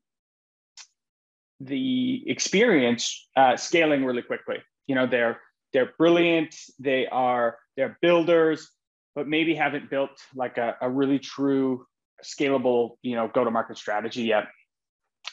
the 1.61 2.25
experience 2.27 3.29
uh, 3.37 3.57
scaling 3.57 4.05
really 4.05 4.23
quickly. 4.23 4.57
You 4.87 4.95
know, 4.95 5.07
they're 5.07 5.41
they're 5.73 5.93
brilliant 5.99 6.55
they 6.79 7.07
are 7.07 7.59
they're 7.77 7.99
builders 8.01 8.71
but 9.15 9.29
maybe 9.29 9.55
haven't 9.55 9.91
built 9.91 10.11
like 10.35 10.59
a, 10.59 10.77
a 10.81 10.89
really 10.89 11.19
true 11.19 11.87
scalable 12.23 12.97
you 13.03 13.17
know 13.17 13.29
go 13.33 13.45
to 13.45 13.51
market 13.51 13.77
strategy 13.77 14.23
yet 14.23 14.45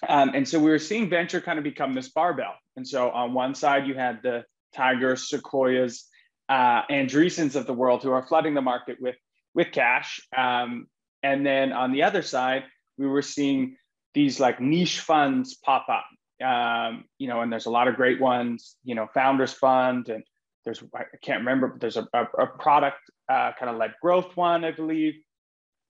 um, 0.08 0.32
and 0.34 0.48
so 0.48 0.60
we 0.60 0.70
were 0.70 0.80
seeing 0.80 1.10
venture 1.10 1.42
kind 1.42 1.58
of 1.58 1.64
become 1.64 1.94
this 1.94 2.10
barbell. 2.10 2.56
And 2.76 2.88
so 2.88 3.10
on 3.12 3.34
one 3.34 3.56
side 3.56 3.88
you 3.88 3.96
had 3.96 4.22
the 4.24 4.46
tigers 4.74 5.30
sequoias 5.30 6.06
uh, 6.48 6.84
andreessens 6.90 7.56
of 7.56 7.66
the 7.66 7.74
world 7.74 8.04
who 8.04 8.12
are 8.12 8.26
flooding 8.26 8.54
the 8.54 8.62
market 8.62 8.98
with 9.00 9.16
with 9.54 9.72
cash. 9.72 10.22
Um, 10.36 10.88
and 11.24 11.46
then 11.46 11.74
on 11.74 11.92
the 11.92 12.04
other 12.04 12.22
side 12.22 12.64
we 12.98 13.08
were 13.08 13.22
seeing 13.22 13.76
these 14.14 14.40
like 14.40 14.60
niche 14.60 15.00
funds 15.02 15.56
pop 15.56 15.88
up. 15.90 16.06
Um, 16.46 17.06
you 17.18 17.28
know, 17.28 17.42
and 17.42 17.52
there's 17.52 17.66
a 17.66 17.72
lot 17.72 17.88
of 17.88 17.96
great 17.96 18.22
ones, 18.22 18.78
you 18.84 18.96
know, 18.96 19.08
Founders 19.14 19.52
Fund, 19.52 20.08
and 20.08 20.24
there's, 20.64 20.82
I 20.96 21.04
can't 21.22 21.40
remember, 21.40 21.68
but 21.68 21.82
there's 21.82 21.98
a, 21.98 22.08
a, 22.14 22.24
a 22.38 22.48
product 22.48 23.00
uh, 23.28 23.52
kind 23.60 23.70
of 23.70 23.76
led 23.76 23.94
growth 24.02 24.38
one, 24.38 24.64
I 24.64 24.72
believe, 24.72 25.16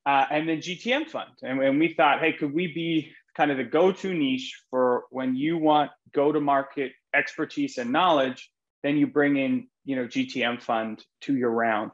uh, 0.05 0.25
and 0.31 0.49
then 0.49 0.57
GTM 0.57 1.07
Fund. 1.07 1.29
And, 1.43 1.61
and 1.61 1.79
we 1.79 1.93
thought, 1.93 2.19
hey, 2.19 2.33
could 2.33 2.53
we 2.53 2.73
be 2.73 3.11
kind 3.35 3.51
of 3.51 3.57
the 3.57 3.63
go 3.63 3.91
to 3.91 4.13
niche 4.13 4.61
for 4.69 5.03
when 5.09 5.35
you 5.35 5.57
want 5.57 5.91
go 6.13 6.31
to 6.31 6.39
market 6.39 6.91
expertise 7.15 7.77
and 7.77 7.91
knowledge, 7.91 8.49
then 8.83 8.97
you 8.97 9.07
bring 9.07 9.37
in, 9.37 9.67
you 9.85 9.95
know, 9.95 10.05
GTM 10.05 10.61
Fund 10.61 11.03
to 11.21 11.35
your 11.35 11.51
round. 11.51 11.91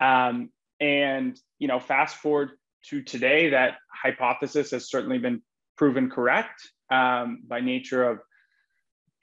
Um, 0.00 0.50
and, 0.80 1.38
you 1.58 1.68
know, 1.68 1.80
fast 1.80 2.16
forward 2.16 2.50
to 2.86 3.02
today, 3.02 3.50
that 3.50 3.76
hypothesis 3.92 4.72
has 4.72 4.88
certainly 4.88 5.18
been 5.18 5.42
proven 5.76 6.10
correct 6.10 6.62
um, 6.90 7.42
by 7.46 7.60
nature 7.60 8.08
of 8.08 8.18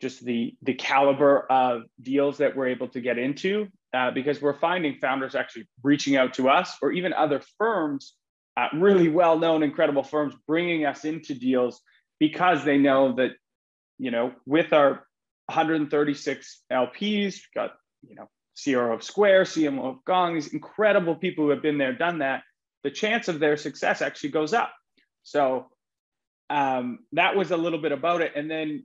just 0.02 0.26
the 0.26 0.56
the 0.64 0.74
caliber 0.74 1.46
of 1.52 1.84
deals 2.02 2.40
that 2.40 2.56
we're 2.58 2.68
able 2.68 2.88
to 2.88 3.00
get 3.00 3.20
into 3.20 3.68
uh, 3.94 4.10
because 4.12 4.42
we're 4.42 4.58
finding 4.58 4.98
founders 5.00 5.36
actually 5.36 5.68
reaching 5.84 6.16
out 6.16 6.34
to 6.34 6.50
us 6.50 6.76
or 6.82 6.92
even 6.92 7.14
other 7.14 7.42
firms 7.58 8.16
uh, 8.62 8.68
really 8.78 9.10
well 9.10 9.40
known 9.40 9.64
incredible 9.64 10.04
firms 10.04 10.36
bringing 10.48 10.86
us 10.86 11.06
into 11.06 11.34
deals 11.34 11.82
because 12.20 12.64
they 12.64 12.78
know 12.78 13.16
that 13.16 13.32
you 13.98 14.12
know 14.12 14.34
with 14.46 14.74
our 14.74 15.06
136 15.48 16.64
lps 16.72 17.40
got 17.56 17.72
you 18.08 18.16
know 18.16 18.28
CRO 18.64 18.94
of 18.94 19.04
Square, 19.04 19.44
CMO 19.44 19.92
of 19.92 20.06
Gong, 20.06 20.36
these 20.36 20.54
incredible 20.54 21.16
people 21.16 21.46
who 21.46 21.50
have 21.52 21.62
been 21.62 21.78
there, 21.78 21.94
done 21.94 22.20
that. 22.20 22.44
The 22.84 22.92
chance 22.92 23.28
of 23.28 23.40
their 23.40 23.58
success 23.58 24.02
actually 24.02 24.32
goes 24.32 24.54
up. 24.54 24.74
So 25.24 25.68
um, 26.50 27.00
that 27.14 27.36
was 27.36 27.52
a 27.52 27.58
little 27.58 27.80
bit 27.80 27.92
about 27.92 28.22
it. 28.22 28.34
And 28.36 28.50
then 28.50 28.84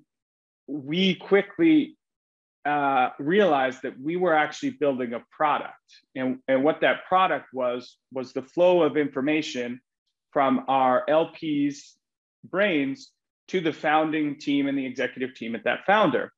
we 0.66 1.14
quickly 1.14 1.96
uh, 2.66 3.10
realized 3.18 3.82
that 3.82 3.98
we 4.00 4.16
were 4.16 4.34
actually 4.34 4.70
building 4.70 5.14
a 5.14 5.22
product. 5.30 5.74
And, 6.14 6.38
and 6.48 6.64
what 6.64 6.80
that 6.80 7.06
product 7.06 7.46
was, 7.52 7.96
was 8.12 8.32
the 8.32 8.42
flow 8.42 8.82
of 8.82 8.96
information 8.96 9.80
from 10.32 10.64
our 10.68 11.04
LPs' 11.08 11.92
brains 12.44 13.10
to 13.48 13.60
the 13.60 13.72
founding 13.72 14.38
team 14.38 14.66
and 14.66 14.76
the 14.76 14.86
executive 14.86 15.34
team 15.34 15.54
at 15.54 15.64
that 15.64 15.86
founder. 15.86 16.32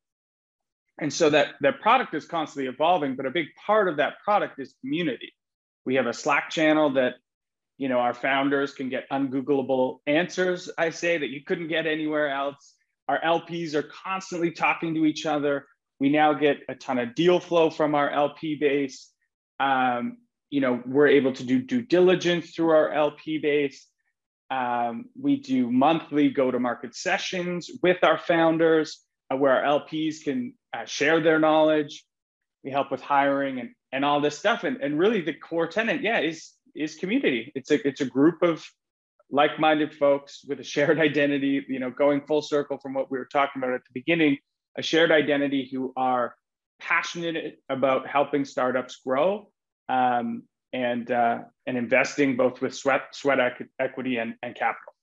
And 1.01 1.13
so 1.13 1.31
that, 1.31 1.55
that 1.63 1.81
product 1.81 2.15
is 2.15 2.27
constantly 2.27 2.69
evolving, 2.69 3.17
but 3.17 3.25
a 3.25 3.31
big 3.31 3.47
part 3.67 3.89
of 3.89 3.97
that 3.97 4.15
product 4.25 4.61
is 4.61 4.75
community. 4.81 5.33
We 5.87 5.95
have 5.95 6.07
a 6.07 6.13
Slack 6.13 6.51
channel 6.51 6.91
that 6.95 7.15
you 7.79 7.89
know, 7.89 7.99
our 7.99 8.13
founders 8.13 8.75
can 8.75 8.89
get 8.89 9.09
ungoogleable 9.09 10.01
answers, 10.07 10.69
I 10.77 10.91
say, 10.91 11.17
that 11.17 11.31
you 11.31 11.43
couldn't 11.45 11.69
get 11.69 11.87
anywhere 11.87 12.29
else. 12.29 12.75
Our 13.07 13.21
LPs 13.21 13.75
are 13.75 13.85
constantly 14.05 14.51
talking 14.51 14.95
to 14.95 15.07
each 15.07 15.25
other. 15.25 15.67
We 16.01 16.11
now 16.11 16.33
get 16.33 16.59
a 16.69 16.75
ton 16.75 16.99
of 16.99 17.15
deal 17.15 17.41
flow 17.41 17.71
from 17.71 17.95
our 17.95 18.11
LP 18.11 18.57
base. 18.57 19.11
Um, 19.59 20.19
you 20.51 20.61
know, 20.61 20.83
we're 20.87 21.09
able 21.09 21.33
to 21.33 21.45
do 21.45 21.61
due 21.61 21.83
diligence 21.83 22.51
through 22.51 22.71
our 22.71 22.93
LP 22.93 23.39
base. 23.39 23.87
Um, 24.51 25.07
we 25.21 25.37
do 25.37 25.71
monthly 25.71 26.31
go 26.31 26.51
to 26.51 26.59
market 26.59 26.95
sessions 26.95 27.71
with 27.83 28.03
our 28.03 28.17
founders 28.17 29.05
uh, 29.31 29.37
where 29.37 29.65
our 29.65 29.81
LPs 29.81 30.23
can 30.25 30.55
uh, 30.75 30.85
share 30.85 31.21
their 31.21 31.39
knowledge. 31.39 32.05
We 32.65 32.71
help 32.71 32.91
with 32.91 33.03
hiring 33.03 33.61
and, 33.61 33.71
and 33.93 34.05
all 34.05 34.21
this 34.21 34.39
stuff. 34.39 34.65
And, 34.65 34.79
and 34.79 34.99
really, 34.99 35.21
the 35.21 35.35
core 35.35 35.67
tenant, 35.67 36.03
yeah, 36.03 36.21
is 36.21 36.53
is 36.75 36.95
community. 36.95 37.53
It's 37.55 37.71
a 37.71 37.87
it's 37.87 38.01
a 38.01 38.07
group 38.07 38.43
of 38.43 38.65
like-minded 39.31 39.95
folks 39.95 40.43
with 40.47 40.61
a 40.61 40.65
shared 40.65 40.99
identity. 41.09 41.65
You 41.69 41.79
know, 41.79 41.91
going 41.91 42.23
full 42.27 42.43
circle 42.43 42.79
from 42.79 42.95
what 42.95 43.11
we 43.11 43.19
were 43.19 43.29
talking 43.31 43.63
about 43.63 43.75
at 43.75 43.83
the 43.85 43.93
beginning, 44.01 44.39
a 44.79 44.83
shared 44.83 45.11
identity 45.11 45.69
who 45.71 45.93
are 45.97 46.37
passionate 46.81 47.61
about 47.69 48.07
helping 48.07 48.45
startups 48.45 49.01
grow 49.05 49.51
um, 49.89 50.45
and 50.73 51.11
uh, 51.11 51.41
and 51.67 51.77
investing 51.77 52.37
both 52.37 52.63
with 52.63 52.75
sweat 52.75 53.03
sweat 53.13 53.39
equity 53.81 54.17
and, 54.19 54.35
and 54.43 54.55
capital. 54.55 54.95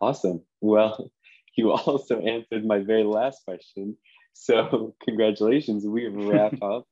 Awesome. 0.00 0.44
Well, 0.60 1.10
you 1.56 1.72
also 1.72 2.20
answered 2.20 2.64
my 2.64 2.80
very 2.80 3.04
last 3.04 3.44
question. 3.44 3.96
So 4.34 4.94
congratulations. 5.04 5.86
We 5.86 6.08
wrap 6.08 6.54
up 6.62 6.86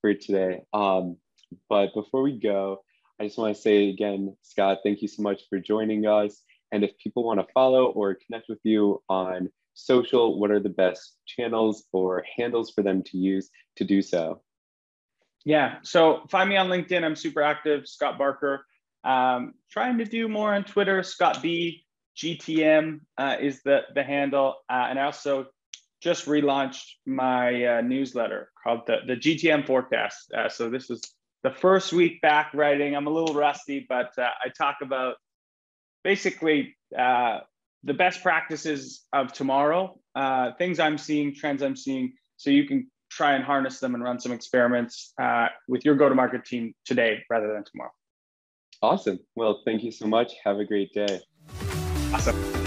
for 0.00 0.12
today. 0.14 0.62
Um, 0.72 1.16
but 1.68 1.94
before 1.94 2.22
we 2.22 2.38
go, 2.38 2.82
I 3.20 3.24
just 3.26 3.38
want 3.38 3.54
to 3.54 3.62
say 3.62 3.90
again, 3.90 4.36
Scott, 4.42 4.78
thank 4.82 5.02
you 5.02 5.08
so 5.08 5.22
much 5.22 5.42
for 5.48 5.60
joining 5.60 6.06
us. 6.06 6.42
And 6.72 6.82
if 6.82 6.90
people 6.98 7.24
want 7.24 7.38
to 7.38 7.46
follow 7.54 7.86
or 7.86 8.16
connect 8.26 8.48
with 8.48 8.58
you 8.64 9.02
on 9.08 9.50
social, 9.74 10.38
what 10.38 10.50
are 10.50 10.60
the 10.60 10.68
best 10.68 11.16
channels 11.26 11.84
or 11.92 12.24
handles 12.36 12.70
for 12.70 12.82
them 12.82 13.02
to 13.04 13.18
use 13.18 13.50
to 13.76 13.84
do 13.84 14.00
so? 14.02 14.40
Yeah, 15.44 15.76
so 15.82 16.22
find 16.30 16.48
me 16.48 16.56
on 16.56 16.68
LinkedIn. 16.68 17.04
I'm 17.04 17.16
super 17.16 17.42
active, 17.42 17.86
Scott 17.86 18.16
Barker. 18.16 18.64
Um, 19.04 19.54
trying 19.70 19.98
to 19.98 20.06
do 20.06 20.28
more 20.28 20.54
on 20.54 20.64
Twitter. 20.64 21.02
Scott 21.02 21.42
B 21.42 21.84
GTM 22.16 23.00
uh, 23.18 23.36
is 23.40 23.62
the 23.62 23.82
the 23.94 24.02
handle, 24.02 24.54
uh, 24.70 24.86
and 24.88 24.98
I 24.98 25.04
also 25.04 25.48
just 26.00 26.26
relaunched 26.26 26.84
my 27.04 27.64
uh, 27.64 27.80
newsletter 27.82 28.50
called 28.62 28.86
the 28.86 28.98
the 29.06 29.16
GTM 29.16 29.66
Forecast. 29.66 30.32
Uh, 30.32 30.48
so 30.48 30.70
this 30.70 30.88
is 30.88 31.02
the 31.42 31.50
first 31.50 31.92
week 31.92 32.22
back 32.22 32.52
writing. 32.54 32.96
I'm 32.96 33.06
a 33.06 33.10
little 33.10 33.34
rusty, 33.34 33.84
but 33.86 34.16
uh, 34.16 34.28
I 34.42 34.48
talk 34.48 34.76
about 34.80 35.16
basically 36.02 36.76
uh, 36.96 37.40
the 37.84 37.94
best 37.94 38.22
practices 38.22 39.04
of 39.12 39.32
tomorrow, 39.32 39.98
uh, 40.14 40.52
things 40.58 40.80
I'm 40.80 40.98
seeing, 40.98 41.34
trends 41.34 41.62
I'm 41.62 41.76
seeing, 41.76 42.14
so 42.36 42.50
you 42.50 42.66
can 42.66 42.90
try 43.10 43.34
and 43.34 43.44
harness 43.44 43.78
them 43.78 43.94
and 43.94 44.02
run 44.02 44.18
some 44.18 44.32
experiments 44.32 45.12
uh, 45.20 45.46
with 45.68 45.84
your 45.84 45.94
go 45.94 46.08
to 46.08 46.14
market 46.14 46.44
team 46.44 46.74
today 46.84 47.22
rather 47.30 47.52
than 47.52 47.64
tomorrow. 47.64 47.92
Awesome. 48.82 49.18
Well, 49.36 49.62
thank 49.64 49.82
you 49.82 49.92
so 49.92 50.06
much. 50.06 50.32
Have 50.44 50.58
a 50.58 50.64
great 50.64 50.92
day. 50.92 51.20
Awesome. 52.12 52.63